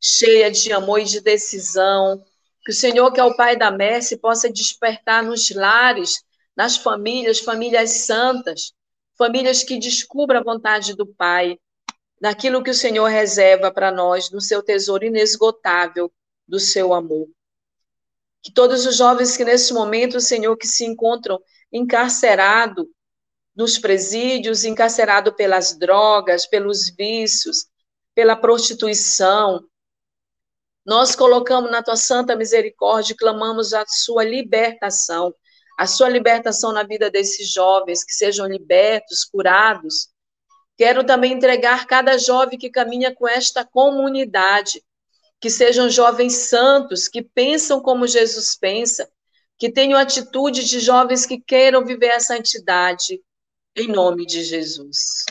cheia 0.00 0.50
de 0.50 0.72
amor 0.72 1.00
e 1.00 1.04
de 1.04 1.20
decisão. 1.20 2.22
Que 2.64 2.70
o 2.70 2.74
Senhor, 2.74 3.10
que 3.12 3.18
é 3.18 3.24
o 3.24 3.34
Pai 3.34 3.56
da 3.56 3.70
Merce, 3.70 4.18
possa 4.18 4.52
despertar 4.52 5.22
nos 5.22 5.50
lares, 5.50 6.22
nas 6.54 6.76
famílias, 6.76 7.40
famílias 7.40 7.90
santas, 8.04 8.72
famílias 9.16 9.64
que 9.64 9.78
descubram 9.78 10.40
a 10.40 10.44
vontade 10.44 10.94
do 10.94 11.06
Pai 11.06 11.58
daquilo 12.20 12.62
que 12.62 12.70
o 12.70 12.74
Senhor 12.74 13.06
reserva 13.06 13.70
para 13.72 13.90
nós 13.90 14.30
no 14.30 14.40
seu 14.40 14.62
tesouro 14.62 15.04
inesgotável 15.04 16.12
do 16.46 16.58
seu 16.58 16.92
amor. 16.92 17.28
Que 18.42 18.52
todos 18.52 18.86
os 18.86 18.96
jovens 18.96 19.36
que 19.36 19.44
nesse 19.44 19.72
momento, 19.72 20.20
Senhor, 20.20 20.56
que 20.56 20.66
se 20.66 20.84
encontram 20.84 21.40
encarcerados 21.72 22.86
nos 23.54 23.78
presídios, 23.78 24.64
encarcerados 24.64 25.34
pelas 25.34 25.76
drogas, 25.76 26.46
pelos 26.46 26.88
vícios, 26.90 27.66
pela 28.14 28.36
prostituição, 28.36 29.64
nós 30.88 31.14
colocamos 31.14 31.70
na 31.70 31.82
tua 31.82 31.96
santa 31.96 32.34
misericórdia 32.34 33.12
e 33.12 33.16
clamamos 33.16 33.74
a 33.74 33.84
sua 33.86 34.24
libertação, 34.24 35.34
a 35.78 35.86
sua 35.86 36.08
libertação 36.08 36.72
na 36.72 36.82
vida 36.82 37.10
desses 37.10 37.52
jovens, 37.52 38.02
que 38.02 38.12
sejam 38.12 38.46
libertos, 38.46 39.24
curados, 39.24 40.08
Quero 40.78 41.02
também 41.02 41.32
entregar 41.32 41.88
cada 41.88 42.16
jovem 42.16 42.56
que 42.56 42.70
caminha 42.70 43.12
com 43.12 43.26
esta 43.26 43.64
comunidade, 43.64 44.80
que 45.40 45.50
sejam 45.50 45.90
jovens 45.90 46.34
santos, 46.34 47.08
que 47.08 47.20
pensam 47.20 47.80
como 47.80 48.06
Jesus 48.06 48.56
pensa, 48.56 49.10
que 49.58 49.72
tenham 49.72 49.98
atitude 49.98 50.64
de 50.64 50.78
jovens 50.78 51.26
que 51.26 51.40
queiram 51.40 51.84
viver 51.84 52.12
a 52.12 52.20
santidade, 52.20 53.20
em 53.76 53.88
nome 53.88 54.24
de 54.24 54.44
Jesus. 54.44 55.24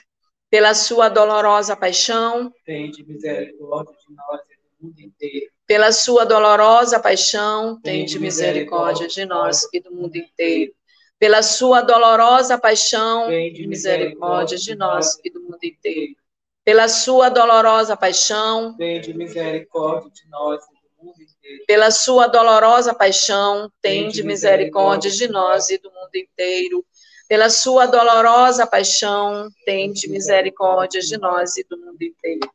Pela 0.49 0.73
sua 0.73 1.07
dolorosa 1.07 1.77
paixão, 1.77 2.51
tende 2.65 3.05
misericórdia 3.05 3.95
de 4.05 4.13
nós 4.13 4.41
e 4.49 4.57
do 4.57 4.85
mundo 4.85 4.99
inteiro. 4.99 5.51
Pela 5.65 5.91
sua 5.93 6.25
dolorosa 6.25 6.99
paixão, 6.99 7.79
tende 7.81 8.19
misericórdia 8.19 9.07
de 9.07 9.25
nós 9.25 9.65
e 9.71 9.79
do 9.79 9.93
mundo 9.93 10.17
inteiro 10.17 10.73
pela 11.19 11.41
sua 11.41 11.81
dolorosa 11.81 12.57
paixão 12.57 13.31
e 13.31 13.65
misericórdia 13.67 14.57
de 14.57 14.75
nós 14.75 15.19
e 15.23 15.29
do 15.31 15.41
mundo 15.41 15.63
inteiro. 15.63 16.15
Pela 16.63 16.87
sua 16.87 17.29
dolorosa 17.29 17.95
paixão, 17.95 18.75
tende 18.77 19.13
misericórdia 19.13 20.11
de 20.11 20.27
nós 20.29 20.63
e 20.65 20.67
do 20.67 21.05
mundo 21.05 21.21
inteiro. 21.21 21.63
Pela 21.65 21.91
sua 21.91 22.27
dolorosa 22.27 22.93
paixão, 22.93 23.71
tende 23.81 24.21
misericórdia 24.21 25.09
de 25.09 25.27
nós 25.27 25.69
e 25.69 25.77
do 25.77 25.89
mundo 25.91 26.15
inteiro. 26.15 26.85
Pela 27.27 27.49
sua 27.49 27.85
dolorosa 27.85 28.67
paixão, 28.67 29.49
tende 29.65 30.07
misericórdia 30.09 31.01
de 31.01 31.17
nós 31.17 31.57
e 31.57 31.63
do 31.63 31.77
mundo 31.77 32.01
inteiro. 32.01 32.51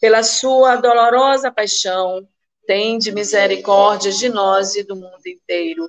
Pela 0.00 0.22
sua 0.22 0.76
dolorosa 0.76 1.50
paixão, 1.50 2.26
tende 2.66 3.12
misericórdia 3.12 4.12
de 4.12 4.28
nós 4.28 4.74
e 4.74 4.82
do 4.82 4.94
mundo 4.94 5.26
inteiro 5.26 5.88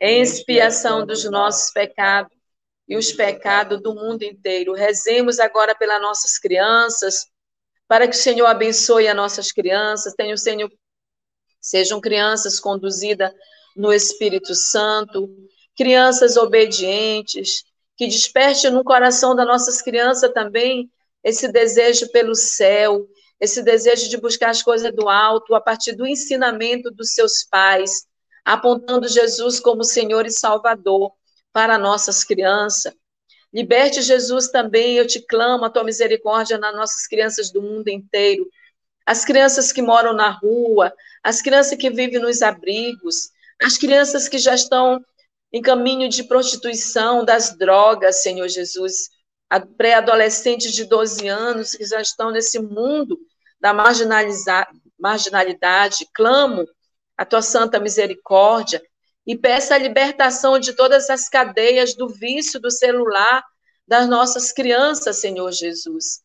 em 0.00 0.22
expiação 0.22 1.04
dos 1.04 1.24
nossos 1.24 1.72
pecados 1.72 2.32
e 2.88 2.96
os 2.96 3.12
pecados 3.12 3.80
do 3.82 3.94
mundo 3.94 4.22
inteiro. 4.22 4.72
Rezemos 4.72 5.38
agora 5.38 5.74
pelas 5.74 6.00
nossas 6.00 6.38
crianças, 6.38 7.26
para 7.86 8.08
que 8.08 8.14
o 8.14 8.18
Senhor 8.18 8.46
abençoe 8.46 9.06
as 9.06 9.16
nossas 9.16 9.52
crianças, 9.52 10.14
tenha 10.14 10.34
o 10.34 10.38
Senhor, 10.38 10.70
sejam 11.60 12.00
crianças 12.00 12.58
conduzidas 12.58 13.30
no 13.76 13.92
Espírito 13.92 14.54
Santo, 14.54 15.28
crianças 15.76 16.36
obedientes, 16.36 17.62
que 17.96 18.06
desperte 18.06 18.70
no 18.70 18.82
coração 18.82 19.34
das 19.34 19.46
nossas 19.46 19.82
crianças 19.82 20.32
também 20.32 20.90
esse 21.22 21.52
desejo 21.52 22.10
pelo 22.10 22.34
céu, 22.34 23.06
esse 23.38 23.62
desejo 23.62 24.08
de 24.08 24.16
buscar 24.16 24.50
as 24.50 24.62
coisas 24.62 24.94
do 24.94 25.08
alto 25.08 25.54
a 25.54 25.60
partir 25.60 25.92
do 25.92 26.06
ensinamento 26.06 26.90
dos 26.90 27.12
seus 27.12 27.44
pais, 27.44 28.06
apontando 28.44 29.08
Jesus 29.08 29.60
como 29.60 29.84
Senhor 29.84 30.26
e 30.26 30.30
Salvador 30.30 31.12
para 31.52 31.78
nossas 31.78 32.24
crianças. 32.24 32.92
Liberte 33.52 34.00
Jesus 34.02 34.48
também, 34.48 34.96
eu 34.96 35.06
te 35.06 35.20
clamo 35.20 35.64
a 35.64 35.70
tua 35.70 35.82
misericórdia 35.82 36.56
nas 36.56 36.74
nossas 36.74 37.06
crianças 37.06 37.50
do 37.50 37.60
mundo 37.60 37.88
inteiro. 37.88 38.48
As 39.04 39.24
crianças 39.24 39.72
que 39.72 39.82
moram 39.82 40.12
na 40.12 40.30
rua, 40.30 40.92
as 41.22 41.42
crianças 41.42 41.76
que 41.76 41.90
vivem 41.90 42.20
nos 42.20 42.42
abrigos, 42.42 43.30
as 43.60 43.76
crianças 43.76 44.28
que 44.28 44.38
já 44.38 44.54
estão 44.54 45.04
em 45.52 45.60
caminho 45.60 46.08
de 46.08 46.22
prostituição, 46.22 47.24
das 47.24 47.56
drogas, 47.56 48.22
Senhor 48.22 48.46
Jesus, 48.46 49.08
pré-adolescentes 49.76 50.72
de 50.72 50.84
12 50.84 51.26
anos 51.26 51.72
que 51.72 51.84
já 51.84 52.00
estão 52.00 52.30
nesse 52.30 52.60
mundo 52.60 53.18
da 53.60 53.74
marginalidade. 54.96 56.08
Clamo 56.14 56.68
a 57.20 57.24
tua 57.26 57.42
santa 57.42 57.78
misericórdia 57.78 58.82
e 59.26 59.36
peça 59.36 59.74
a 59.74 59.78
libertação 59.78 60.58
de 60.58 60.72
todas 60.72 61.10
as 61.10 61.28
cadeias 61.28 61.94
do 61.94 62.08
vício 62.08 62.58
do 62.58 62.70
celular 62.70 63.44
das 63.86 64.08
nossas 64.08 64.52
crianças, 64.52 65.20
Senhor 65.20 65.52
Jesus. 65.52 66.22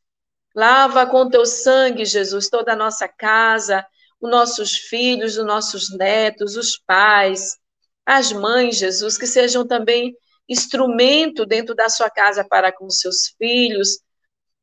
Lava 0.56 1.06
com 1.06 1.30
teu 1.30 1.46
sangue, 1.46 2.06
Jesus, 2.06 2.48
toda 2.48 2.72
a 2.72 2.76
nossa 2.78 3.10
casa, 3.10 3.86
os 4.22 4.32
nossos 4.32 4.78
filhos, 4.78 5.36
os 5.38 5.46
nossos 5.46 5.94
netos, 5.94 6.56
os 6.56 6.78
pais, 6.78 7.58
as 8.06 8.32
mães, 8.32 8.78
Jesus, 8.78 9.18
que 9.18 9.28
sejam 9.28 9.68
também 9.68 10.16
instrumento 10.48 11.46
dentro 11.46 11.76
da 11.76 11.90
sua 11.90 12.10
casa 12.10 12.42
para 12.48 12.72
com 12.72 12.90
seus 12.90 13.36
filhos, 13.38 14.00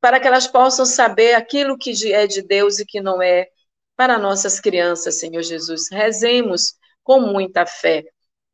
para 0.01 0.19
que 0.19 0.29
elas 0.29 0.47
possam 0.47 0.87
saber 0.87 1.35
aquilo 1.35 1.77
que 1.77 1.93
é 2.11 2.27
de 2.27 2.41
Deus 2.41 2.79
e 2.79 2.87
que 2.87 3.03
não 3.03 3.21
é 3.21 3.49
para 3.97 4.19
nossas 4.19 4.61
crianças, 4.61 5.19
Senhor 5.19 5.43
Jesus. 5.43 5.89
Rezemos 5.91 6.75
com 7.03 7.21
muita 7.21 7.67
fé 7.67 8.05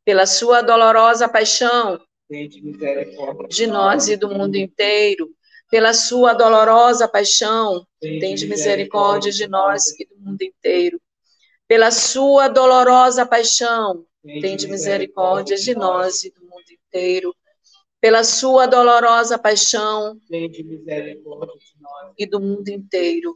pela 0.05 0.25
sua 0.25 0.61
dolorosa 0.61 1.27
paixão 1.29 1.99
de 3.49 3.65
nós 3.67 4.07
e 4.07 4.15
do 4.15 4.29
mundo 4.29 4.55
inteiro, 4.55 5.29
pela 5.69 5.93
sua 5.93 6.33
dolorosa 6.33 7.07
paixão, 7.07 7.85
tem 7.99 8.35
de 8.35 8.47
misericórdia 8.47 9.31
de 9.31 9.47
nós 9.47 9.87
e 9.99 10.05
do 10.05 10.15
mundo 10.17 10.41
inteiro. 10.41 10.99
Pela 11.67 11.91
sua 11.91 12.47
dolorosa 12.47 13.25
paixão, 13.25 14.05
tem 14.23 14.55
de 14.55 14.67
misericórdia 14.67 15.57
de 15.57 15.75
nós 15.75 16.23
e 16.23 16.31
do 16.31 16.41
mundo 16.41 16.71
inteiro. 16.71 17.35
Pela 18.01 18.23
sua 18.23 18.65
dolorosa 18.65 19.37
paixão, 19.37 20.19
tem 20.27 20.49
de 20.49 20.63
misericórdia 20.63 21.55
de 21.55 21.81
nós 21.81 22.13
e 22.17 22.25
do 22.25 22.39
mundo 22.39 22.69
inteiro. 22.69 23.35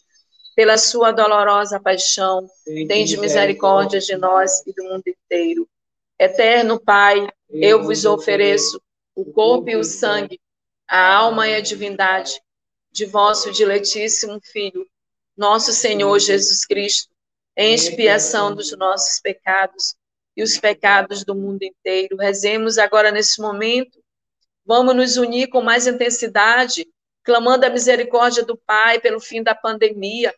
Pela 0.61 0.77
sua 0.77 1.11
dolorosa 1.11 1.79
paixão, 1.79 2.47
tem 2.87 3.03
de 3.03 3.17
misericórdia 3.17 3.99
de 3.99 4.15
nós 4.15 4.61
e 4.67 4.71
do 4.71 4.83
mundo 4.83 5.07
inteiro. 5.07 5.67
Eterno 6.19 6.79
Pai, 6.79 7.27
eu 7.49 7.81
vos 7.81 8.05
ofereço 8.05 8.79
o 9.15 9.25
corpo 9.25 9.71
e 9.71 9.75
o 9.75 9.83
sangue, 9.83 10.39
a 10.87 11.15
alma 11.15 11.47
e 11.47 11.55
a 11.55 11.61
divindade 11.61 12.39
de 12.91 13.07
vosso 13.07 13.51
diletíssimo 13.51 14.39
Filho, 14.43 14.85
nosso 15.35 15.73
Senhor 15.73 16.19
Jesus 16.19 16.63
Cristo 16.63 17.09
em 17.57 17.73
expiação 17.73 18.53
dos 18.53 18.71
nossos 18.77 19.19
pecados 19.19 19.95
e 20.37 20.43
os 20.43 20.59
pecados 20.59 21.25
do 21.25 21.33
mundo 21.33 21.63
inteiro. 21.63 22.17
Rezemos 22.17 22.77
agora 22.77 23.11
nesse 23.11 23.41
momento. 23.41 23.99
Vamos 24.63 24.95
nos 24.95 25.17
unir 25.17 25.47
com 25.47 25.63
mais 25.63 25.87
intensidade, 25.87 26.87
clamando 27.23 27.65
a 27.65 27.69
misericórdia 27.71 28.45
do 28.45 28.55
Pai 28.55 28.99
pelo 28.99 29.19
fim 29.19 29.41
da 29.41 29.55
pandemia, 29.55 30.31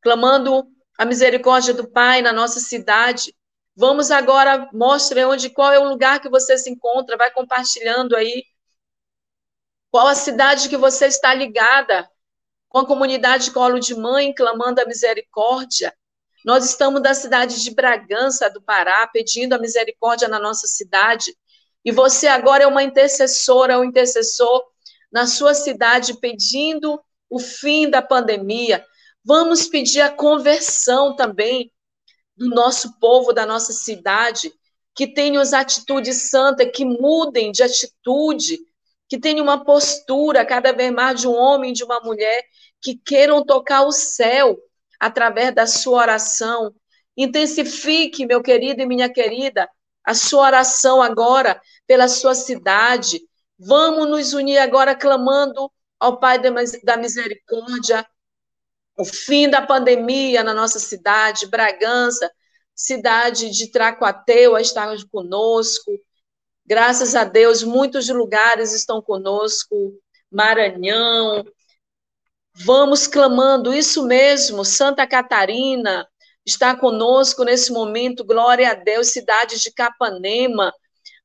clamando 0.00 0.66
a 0.98 1.04
misericórdia 1.04 1.74
do 1.74 1.88
Pai 1.88 2.22
na 2.22 2.32
nossa 2.32 2.60
cidade. 2.60 3.34
Vamos 3.74 4.10
agora 4.10 4.68
mostre 4.72 5.24
onde 5.24 5.50
qual 5.50 5.72
é 5.72 5.78
o 5.78 5.88
lugar 5.88 6.20
que 6.20 6.28
você 6.28 6.58
se 6.58 6.70
encontra, 6.70 7.16
vai 7.16 7.30
compartilhando 7.30 8.16
aí 8.16 8.44
qual 9.90 10.06
a 10.06 10.14
cidade 10.14 10.68
que 10.68 10.76
você 10.76 11.06
está 11.06 11.34
ligada, 11.34 12.08
com 12.68 12.78
a 12.78 12.86
comunidade 12.86 13.50
Colo 13.50 13.80
de 13.80 13.94
Mãe, 13.94 14.32
clamando 14.32 14.80
a 14.80 14.84
misericórdia. 14.84 15.92
Nós 16.44 16.64
estamos 16.64 17.02
da 17.02 17.12
cidade 17.12 17.62
de 17.62 17.74
Bragança, 17.74 18.48
do 18.48 18.62
Pará, 18.62 19.06
pedindo 19.08 19.54
a 19.54 19.58
misericórdia 19.58 20.28
na 20.28 20.38
nossa 20.38 20.66
cidade. 20.66 21.36
E 21.84 21.90
você 21.90 22.28
agora 22.28 22.64
é 22.64 22.66
uma 22.66 22.82
intercessora, 22.82 23.78
um 23.78 23.84
intercessor 23.84 24.62
na 25.10 25.26
sua 25.26 25.52
cidade, 25.52 26.18
pedindo 26.20 27.02
o 27.28 27.38
fim 27.38 27.90
da 27.90 28.00
pandemia. 28.00 28.86
Vamos 29.24 29.66
pedir 29.66 30.00
a 30.00 30.10
conversão 30.10 31.14
também 31.14 31.70
do 32.36 32.48
nosso 32.48 32.98
povo, 32.98 33.32
da 33.32 33.44
nossa 33.44 33.72
cidade, 33.72 34.52
que 34.94 35.06
tenham 35.06 35.42
as 35.42 35.52
atitudes 35.52 36.30
santas, 36.30 36.70
que 36.74 36.84
mudem 36.84 37.52
de 37.52 37.62
atitude, 37.62 38.58
que 39.08 39.18
tenham 39.18 39.42
uma 39.42 39.64
postura 39.64 40.44
cada 40.44 40.72
vez 40.72 40.92
mais 40.92 41.20
de 41.20 41.28
um 41.28 41.34
homem, 41.34 41.72
de 41.72 41.84
uma 41.84 42.00
mulher, 42.00 42.44
que 42.80 42.96
queiram 42.96 43.44
tocar 43.44 43.82
o 43.82 43.92
céu, 43.92 44.58
através 44.98 45.54
da 45.54 45.66
sua 45.66 45.98
oração. 45.98 46.74
Intensifique, 47.16 48.26
meu 48.26 48.42
querido 48.42 48.82
e 48.82 48.86
minha 48.86 49.08
querida, 49.12 49.68
a 50.04 50.14
sua 50.14 50.46
oração 50.46 51.02
agora 51.02 51.60
pela 51.86 52.08
sua 52.08 52.34
cidade. 52.34 53.20
Vamos 53.58 54.08
nos 54.08 54.32
unir 54.32 54.58
agora 54.58 54.94
clamando 54.94 55.70
ao 55.98 56.18
Pai 56.18 56.38
da 56.38 56.96
misericórdia, 56.96 58.06
o 59.00 59.04
fim 59.04 59.48
da 59.48 59.62
pandemia 59.62 60.42
na 60.44 60.54
nossa 60.54 60.78
cidade, 60.78 61.46
Bragança, 61.46 62.30
cidade 62.74 63.50
de 63.50 63.70
Tracuateua 63.70 64.60
está 64.60 64.94
conosco. 65.10 65.92
Graças 66.66 67.14
a 67.14 67.24
Deus, 67.24 67.62
muitos 67.62 68.08
lugares 68.08 68.72
estão 68.72 69.02
conosco, 69.02 69.94
Maranhão, 70.30 71.44
Vamos 72.64 73.06
clamando, 73.06 73.72
isso 73.72 74.04
mesmo, 74.06 74.64
Santa 74.64 75.06
Catarina 75.06 76.06
está 76.44 76.74
conosco 76.76 77.44
nesse 77.44 77.72
momento, 77.72 78.24
glória 78.24 78.70
a 78.70 78.74
Deus, 78.74 79.08
cidade 79.08 79.60
de 79.60 79.72
Capanema. 79.72 80.72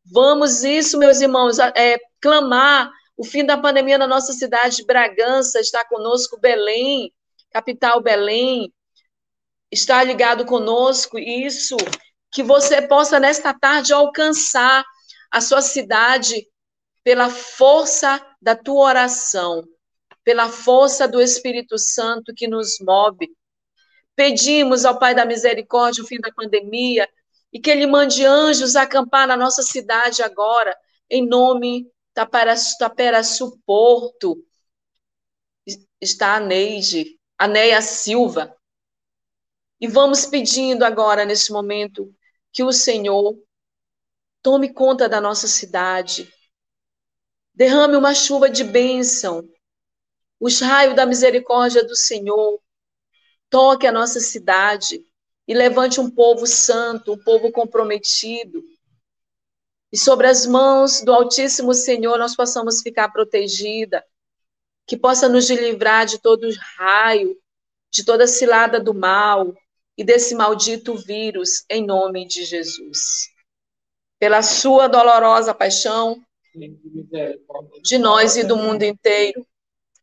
Vamos, 0.05 0.63
isso, 0.63 0.99
meus 0.99 1.19
irmãos, 1.19 1.57
é, 1.59 1.97
clamar 2.21 2.91
o 3.17 3.25
fim 3.25 3.43
da 3.43 3.57
pandemia 3.57 3.97
na 3.97 4.07
nossa 4.07 4.33
cidade 4.33 4.77
de 4.77 4.85
Bragança, 4.85 5.59
está 5.59 5.83
conosco 5.85 6.39
Belém, 6.39 7.11
capital 7.55 8.01
Belém, 8.01 8.73
está 9.71 10.03
ligado 10.03 10.45
conosco, 10.45 11.17
isso, 11.17 11.77
que 12.31 12.43
você 12.43 12.81
possa 12.81 13.19
nesta 13.19 13.53
tarde 13.53 13.93
alcançar 13.93 14.83
a 15.31 15.39
sua 15.39 15.61
cidade 15.61 16.47
pela 17.03 17.29
força 17.29 18.19
da 18.41 18.55
tua 18.55 18.83
oração 18.83 19.63
pela 20.25 20.49
força 20.49 21.07
do 21.07 21.21
Espírito 21.21 21.77
Santo 21.77 22.33
que 22.35 22.47
nos 22.47 22.79
move. 22.81 23.31
Pedimos 24.15 24.83
ao 24.83 24.97
Pai 24.97 25.13
da 25.13 25.23
Misericórdia 25.23 26.03
o 26.03 26.07
fim 26.07 26.19
da 26.19 26.31
pandemia 26.33 27.07
e 27.53 27.59
que 27.59 27.69
Ele 27.69 27.85
mande 27.85 28.25
anjos 28.25 28.75
acampar 28.75 29.27
na 29.27 29.37
nossa 29.37 29.61
cidade 29.61 30.23
agora, 30.23 30.75
em 31.09 31.25
nome 31.25 31.87
da 32.15 32.25
Taperaçu 32.25 33.61
Porto. 33.65 34.43
Está 36.01 36.37
a 36.37 36.39
Neide, 36.39 37.14
a 37.38 37.48
Neia 37.48 37.82
Silva. 37.82 38.56
E 39.80 39.88
vamos 39.88 40.26
pedindo 40.26 40.84
agora, 40.84 41.26
nesse 41.26 41.52
momento, 41.52 42.13
que 42.52 42.63
o 42.63 42.71
Senhor 42.71 43.38
tome 44.41 44.71
conta 44.74 45.10
da 45.10 45.19
nossa 45.19 45.48
cidade, 45.48 46.32
derrame 47.54 47.95
uma 47.95 48.13
chuva 48.13 48.50
de 48.50 48.63
bênção, 48.63 49.48
os 50.39 50.60
raios 50.62 50.95
da 50.95 51.06
misericórdia 51.06 51.84
do 51.84 51.95
Senhor 51.95 52.62
toque 53.50 53.88
a 53.88 53.91
nossa 53.91 54.19
cidade 54.19 55.06
e 55.48 55.54
levante 55.54 56.00
um 56.00 56.10
povo 56.10 56.45
santo, 56.45 57.13
um 57.13 57.24
povo 57.24 57.52
comprometido. 57.52 58.63
e 59.91 59.98
sobre 59.98 60.28
as 60.28 60.45
mãos 60.45 61.02
do 61.02 61.12
Altíssimo 61.13 61.74
Senhor 61.74 62.17
nós 62.17 62.36
possamos 62.36 62.82
ficar 62.82 63.10
protegida, 63.10 64.06
que 64.88 64.98
possa 64.98 65.28
nos 65.28 65.50
livrar 65.50 66.06
de 66.06 66.19
todo 66.19 66.48
raio, 66.78 67.38
de 67.91 68.04
toda 68.04 68.28
cilada 68.28 68.80
do 68.80 68.93
mal 68.93 69.54
e 69.98 70.04
desse 70.04 70.36
maldito 70.36 70.95
vírus, 70.95 71.65
em 71.69 71.86
nome 71.86 72.28
de 72.28 72.43
Jesus. 72.43 73.30
Pela 74.19 74.41
sua 74.41 74.88
dolorosa 74.88 75.54
paixão, 75.54 76.21
de 77.82 77.98
nós 77.98 78.38
e 78.38 78.43
do 78.43 78.56
mundo 78.56 78.84
inteiro, 78.84 79.45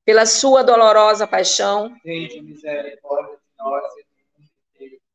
pela 0.05 0.27
sua 0.27 0.62
dolorosa 0.62 1.27
paixão, 1.27 1.95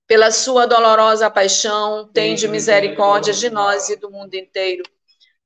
pela 0.08 0.32
sua 0.32 0.66
dolorosa 0.66 1.30
paixão, 1.30 2.08
tende 2.14 2.48
misericórdia 2.48 3.34
de 3.34 3.50
nós 3.50 3.90
e 3.90 3.98
do 3.98 4.10
mundo 4.10 4.34
inteiro. 4.36 4.84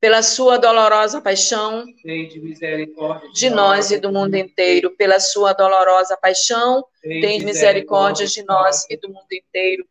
pela 0.00 0.22
sua 0.22 0.58
dolorosa 0.58 1.20
paixão, 1.20 1.84
Tende 2.02 2.40
misericórdia 2.40 3.30
de 3.32 3.50
nós 3.50 3.90
e 3.90 3.98
do 3.98 4.12
mundo 4.12 4.34
inteiro, 4.36 4.94
pela 4.96 5.18
sua 5.18 5.52
dolorosa 5.52 6.16
paixão, 6.16 6.84
tem 7.02 7.44
misericórdia 7.44 8.26
de 8.26 8.44
nós 8.44 8.86
e 8.88 8.96
do 8.96 9.08
mundo 9.08 9.32
inteiro. 9.32 9.84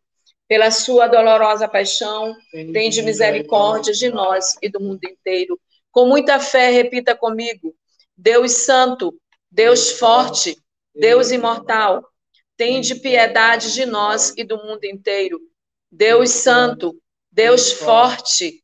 Pela 0.47 0.71
sua 0.71 1.07
dolorosa 1.07 1.67
paixão, 1.67 2.33
tem 2.51 2.89
de 2.89 3.01
misericórdia 3.01 3.93
de 3.93 4.09
nós 4.09 4.55
e 4.61 4.69
do 4.69 4.79
mundo 4.79 5.03
inteiro. 5.03 5.59
Com 5.91 6.05
muita 6.05 6.39
fé, 6.39 6.69
repita 6.69 7.13
comigo: 7.13 7.75
Deus 8.15 8.53
Santo, 8.53 9.13
Deus 9.51 9.91
Forte, 9.91 10.57
Deus 10.95 11.31
Imortal, 11.31 12.01
tem 12.55 12.79
de 12.79 12.95
piedade 12.95 13.73
de 13.73 13.85
nós 13.85 14.33
e 14.37 14.43
do 14.45 14.57
mundo 14.57 14.85
inteiro. 14.85 15.37
Deus 15.91 16.29
Santo, 16.29 16.95
Deus 17.29 17.73
Forte, 17.73 18.63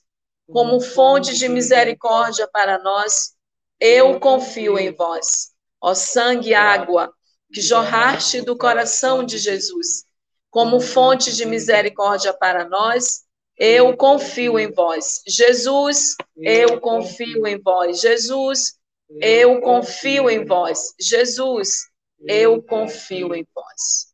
como 0.51 0.79
fonte 0.81 1.35
de 1.37 1.47
misericórdia 1.47 2.47
para 2.47 2.77
nós, 2.79 3.33
eu 3.79 4.19
confio 4.19 4.77
em 4.77 4.91
vós. 4.93 5.51
Ó 5.81 5.95
sangue 5.95 6.49
e 6.49 6.53
água, 6.53 7.11
que 7.51 7.61
jorraste 7.61 8.41
do 8.41 8.57
coração 8.57 9.23
de 9.23 9.37
Jesus, 9.37 10.05
como 10.49 10.79
fonte 10.79 11.33
de 11.33 11.45
misericórdia 11.45 12.33
para 12.33 12.65
nós, 12.65 13.23
eu 13.57 13.95
confio 13.95 14.59
em 14.59 14.71
vós. 14.71 15.21
Jesus, 15.27 16.15
eu 16.37 16.79
confio 16.79 17.47
em 17.47 17.59
vós. 17.59 17.99
Jesus, 17.99 18.73
eu 19.19 19.61
confio 19.61 20.29
em 20.29 20.45
vós. 20.45 20.93
Jesus, 20.99 21.87
eu 22.27 22.61
confio 22.61 23.33
em 23.33 23.47
vós. 23.53 24.10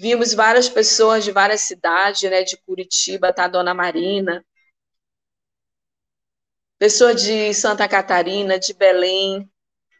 Vimos 0.00 0.32
várias 0.32 0.66
pessoas 0.66 1.24
de 1.24 1.30
várias 1.30 1.60
cidades, 1.60 2.22
né? 2.22 2.42
De 2.42 2.56
Curitiba, 2.56 3.34
tá 3.34 3.46
Dona 3.46 3.74
Marina. 3.74 4.42
Pessoa 6.78 7.14
de 7.14 7.52
Santa 7.52 7.86
Catarina, 7.86 8.58
de 8.58 8.72
Belém, 8.72 9.46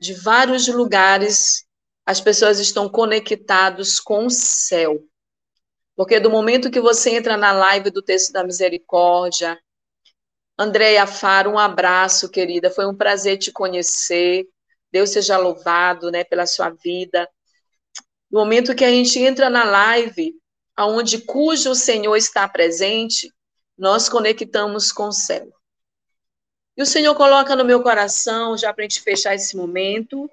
de 0.00 0.14
vários 0.14 0.66
lugares, 0.68 1.66
as 2.06 2.18
pessoas 2.18 2.58
estão 2.58 2.88
conectados 2.88 4.00
com 4.00 4.24
o 4.24 4.30
céu. 4.30 5.04
Porque 5.94 6.18
do 6.18 6.30
momento 6.30 6.70
que 6.70 6.80
você 6.80 7.10
entra 7.10 7.36
na 7.36 7.52
live 7.52 7.90
do 7.90 8.00
Texto 8.00 8.32
da 8.32 8.42
Misericórdia, 8.42 9.60
Andréia 10.58 11.06
Faro, 11.06 11.50
um 11.50 11.58
abraço, 11.58 12.30
querida. 12.30 12.70
Foi 12.70 12.86
um 12.86 12.96
prazer 12.96 13.36
te 13.36 13.52
conhecer. 13.52 14.46
Deus 14.90 15.10
seja 15.10 15.36
louvado, 15.36 16.10
né, 16.10 16.24
pela 16.24 16.46
sua 16.46 16.70
vida. 16.70 17.28
No 18.30 18.40
momento 18.40 18.74
que 18.74 18.84
a 18.84 18.90
gente 18.90 19.18
entra 19.18 19.50
na 19.50 19.64
live, 19.64 20.34
aonde 20.76 21.20
cujo 21.22 21.74
Senhor 21.74 22.16
está 22.16 22.48
presente, 22.48 23.32
nós 23.76 24.08
conectamos 24.08 24.92
com 24.92 25.08
o 25.08 25.12
céu. 25.12 25.52
E 26.76 26.82
o 26.82 26.86
Senhor 26.86 27.14
coloca 27.14 27.56
no 27.56 27.64
meu 27.64 27.82
coração, 27.82 28.56
já 28.56 28.72
para 28.72 28.84
a 28.84 28.88
gente 28.88 29.02
fechar 29.02 29.34
esse 29.34 29.56
momento, 29.56 30.30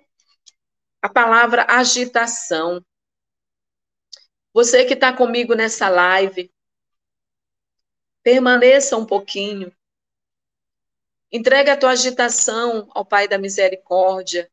a 1.01 1.09
palavra 1.09 1.65
agitação. 1.67 2.83
Você 4.53 4.85
que 4.85 4.93
está 4.93 5.11
comigo 5.11 5.55
nessa 5.55 5.89
live, 5.89 6.51
permaneça 8.23 8.97
um 8.97 9.05
pouquinho. 9.05 9.73
Entrega 11.31 11.73
a 11.73 11.77
tua 11.77 11.91
agitação 11.91 12.89
ao 12.91 13.05
Pai 13.05 13.27
da 13.27 13.37
Misericórdia. 13.37 14.49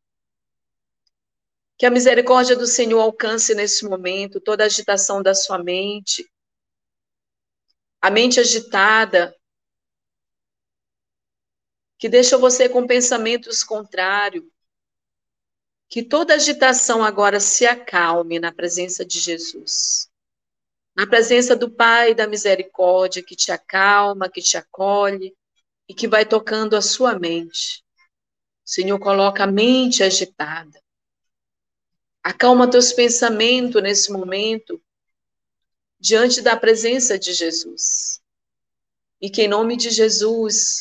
Que 1.76 1.86
a 1.86 1.90
misericórdia 1.90 2.54
do 2.54 2.66
Senhor 2.66 3.00
alcance 3.00 3.54
nesse 3.54 3.84
momento 3.84 4.40
toda 4.40 4.62
a 4.62 4.66
agitação 4.66 5.22
da 5.22 5.34
sua 5.34 5.58
mente. 5.58 6.30
A 8.00 8.10
mente 8.10 8.38
agitada, 8.38 9.34
que 11.98 12.08
deixa 12.08 12.36
você 12.36 12.68
com 12.68 12.86
pensamentos 12.86 13.64
contrários. 13.64 14.44
Que 15.88 16.02
toda 16.02 16.34
agitação 16.34 17.02
agora 17.02 17.40
se 17.40 17.66
acalme 17.66 18.38
na 18.38 18.52
presença 18.52 19.04
de 19.04 19.18
Jesus. 19.18 20.10
Na 20.94 21.06
presença 21.06 21.56
do 21.56 21.70
Pai 21.70 22.14
da 22.14 22.26
misericórdia, 22.26 23.22
que 23.22 23.34
te 23.34 23.50
acalma, 23.50 24.28
que 24.28 24.40
te 24.40 24.56
acolhe 24.56 25.34
e 25.88 25.94
que 25.94 26.06
vai 26.06 26.24
tocando 26.24 26.76
a 26.76 26.82
sua 26.82 27.18
mente. 27.18 27.82
O 28.64 28.70
Senhor 28.70 28.98
coloca 28.98 29.44
a 29.44 29.46
mente 29.46 30.02
agitada. 30.02 30.83
Acalma 32.24 32.70
teus 32.70 32.90
pensamentos 32.90 33.82
nesse 33.82 34.10
momento, 34.10 34.82
diante 36.00 36.40
da 36.40 36.56
presença 36.56 37.18
de 37.18 37.34
Jesus. 37.34 38.22
E 39.20 39.28
que 39.28 39.42
em 39.42 39.48
nome 39.48 39.76
de 39.76 39.90
Jesus, 39.90 40.80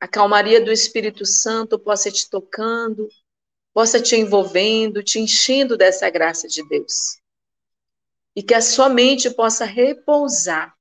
a 0.00 0.08
calmaria 0.08 0.64
do 0.64 0.72
Espírito 0.72 1.26
Santo 1.26 1.78
possa 1.78 2.10
te 2.10 2.30
tocando, 2.30 3.10
possa 3.74 4.00
te 4.00 4.16
envolvendo, 4.16 5.02
te 5.02 5.18
enchendo 5.18 5.76
dessa 5.76 6.08
graça 6.08 6.48
de 6.48 6.66
Deus. 6.66 7.20
E 8.34 8.42
que 8.42 8.54
a 8.54 8.62
sua 8.62 8.88
mente 8.88 9.28
possa 9.28 9.66
repousar 9.66 10.74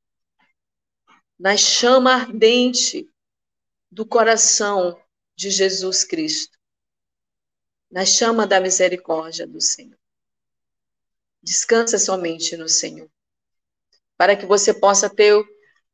na 1.38 1.58
chama 1.58 2.13
ardente 2.13 3.06
do 3.91 4.06
coração 4.06 4.98
de 5.36 5.50
Jesus 5.50 6.06
Cristo 6.06 6.62
na 7.93 8.08
chama 8.08 8.47
da 8.47 8.60
misericórdia 8.60 9.45
do 9.45 9.62
Senhor. 9.62 9.99
Descansa 11.43 11.99
somente 11.99 12.58
no 12.58 12.67
Senhor, 12.67 13.08
para 14.17 14.36
que 14.36 14.47
você 14.47 14.73
possa 14.73 15.08
ter 15.08 15.39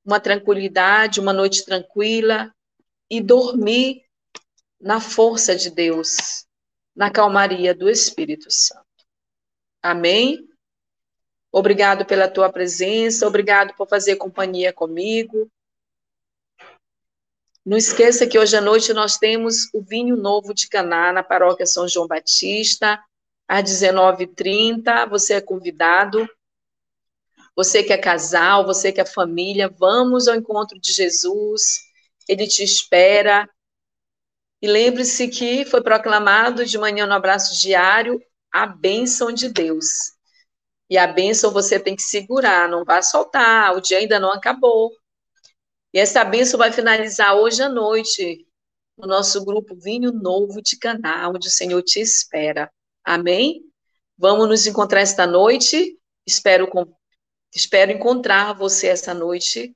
uma 0.05 0.17
tranquilidade, 0.17 1.19
uma 1.19 1.33
noite 1.33 1.65
tranquila 1.65 2.55
e 3.09 3.19
dormir 3.19 4.05
na 4.79 5.01
força 5.01 5.53
de 5.57 5.69
Deus, 5.69 6.47
na 6.95 7.11
calmaria 7.11 7.75
do 7.75 7.89
Espírito 7.89 8.49
Santo. 8.49 8.85
Amém? 9.81 10.47
Obrigado 11.51 12.05
pela 12.05 12.29
tua 12.29 12.49
presença, 12.49 13.27
obrigado 13.27 13.75
por 13.75 13.89
fazer 13.89 14.15
companhia 14.15 14.71
comigo. 14.71 15.51
Não 17.69 17.77
esqueça 17.77 18.25
que 18.25 18.39
hoje 18.39 18.57
à 18.57 18.61
noite 18.61 18.91
nós 18.93 19.19
temos 19.19 19.71
o 19.75 19.83
vinho 19.83 20.17
novo 20.17 20.55
de 20.55 20.67
Caná 20.67 21.13
na 21.13 21.21
paróquia 21.21 21.67
São 21.67 21.87
João 21.87 22.07
Batista, 22.07 22.99
às 23.47 23.63
19h30. 23.63 25.07
Você 25.07 25.35
é 25.35 25.41
convidado. 25.41 26.27
Você 27.55 27.83
que 27.83 27.93
é 27.93 27.97
casal, 27.99 28.65
você 28.65 28.91
que 28.91 28.99
é 28.99 29.05
família, 29.05 29.69
vamos 29.69 30.27
ao 30.27 30.35
encontro 30.35 30.79
de 30.79 30.91
Jesus. 30.91 31.81
Ele 32.27 32.47
te 32.47 32.63
espera. 32.63 33.47
E 34.63 34.67
lembre-se 34.67 35.27
que 35.27 35.63
foi 35.63 35.83
proclamado 35.83 36.65
de 36.65 36.75
manhã 36.75 37.05
no 37.05 37.13
abraço 37.13 37.61
diário 37.61 38.19
a 38.51 38.65
bênção 38.65 39.31
de 39.31 39.47
Deus. 39.47 40.13
E 40.89 40.97
a 40.97 41.05
bênção 41.05 41.51
você 41.51 41.79
tem 41.79 41.95
que 41.95 42.01
segurar, 42.01 42.67
não 42.67 42.83
vai 42.83 43.03
soltar, 43.03 43.77
o 43.77 43.79
dia 43.79 43.99
ainda 43.99 44.19
não 44.19 44.31
acabou. 44.31 44.91
E 45.93 45.99
essa 45.99 46.23
bênção 46.23 46.57
vai 46.57 46.71
finalizar 46.71 47.35
hoje 47.35 47.63
à 47.63 47.69
noite, 47.69 48.45
no 48.97 49.07
nosso 49.07 49.43
grupo 49.43 49.75
Vinho 49.75 50.11
Novo 50.11 50.61
de 50.61 50.77
Caná, 50.77 51.27
onde 51.29 51.47
o 51.47 51.51
Senhor 51.51 51.81
te 51.81 51.99
espera. 51.99 52.71
Amém? 53.03 53.63
Vamos 54.17 54.47
nos 54.47 54.67
encontrar 54.67 55.01
esta 55.01 55.25
noite. 55.25 55.97
Espero, 56.27 56.69
espero 57.55 57.91
encontrar 57.91 58.53
você 58.53 58.87
essa 58.87 59.13
noite 59.13 59.75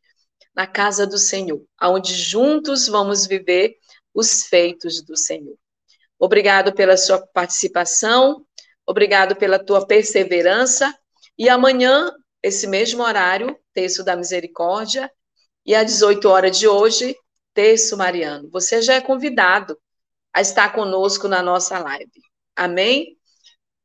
na 0.55 0.67
casa 0.67 1.07
do 1.07 1.17
Senhor, 1.17 1.65
onde 1.81 2.13
juntos 2.13 2.87
vamos 2.87 3.25
viver 3.25 3.77
os 4.13 4.43
feitos 4.43 5.01
do 5.01 5.17
Senhor. 5.17 5.57
Obrigado 6.19 6.73
pela 6.73 6.95
sua 6.95 7.25
participação, 7.25 8.45
obrigado 8.85 9.35
pela 9.35 9.57
tua 9.57 9.87
perseverança. 9.87 10.93
E 11.37 11.49
amanhã, 11.49 12.11
esse 12.43 12.67
mesmo 12.67 13.01
horário, 13.01 13.57
texto 13.73 14.03
da 14.03 14.15
misericórdia, 14.15 15.11
e 15.65 15.75
às 15.75 15.85
18 15.85 16.27
horas 16.27 16.57
de 16.57 16.67
hoje, 16.67 17.15
texto 17.53 17.97
mariano. 17.97 18.49
Você 18.51 18.81
já 18.81 18.95
é 18.95 19.01
convidado 19.01 19.77
a 20.33 20.41
estar 20.41 20.73
conosco 20.73 21.27
na 21.27 21.41
nossa 21.41 21.79
live. 21.79 22.21
Amém? 22.55 23.17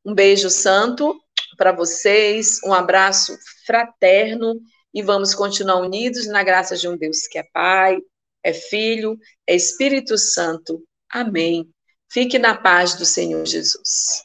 Um 0.05 0.15
beijo 0.15 0.49
santo 0.49 1.19
para 1.57 1.73
vocês, 1.73 2.61
um 2.65 2.73
abraço 2.73 3.37
fraterno 3.67 4.61
e 4.95 5.03
vamos 5.03 5.35
continuar 5.35 5.77
unidos 5.77 6.27
na 6.27 6.43
graça 6.43 6.77
de 6.77 6.89
um 6.89 6.97
Deus 6.97 7.27
que 7.27 7.39
é 7.39 7.45
Pai, 7.53 7.99
é 8.43 8.53
Filho, 8.53 9.19
é 9.47 9.55
Espírito 9.55 10.17
Santo. 10.17 10.83
Amém. 11.11 11.69
Fique 12.11 12.39
na 12.39 12.57
paz 12.57 12.95
do 12.95 13.05
Senhor 13.05 13.45
Jesus. 13.45 14.25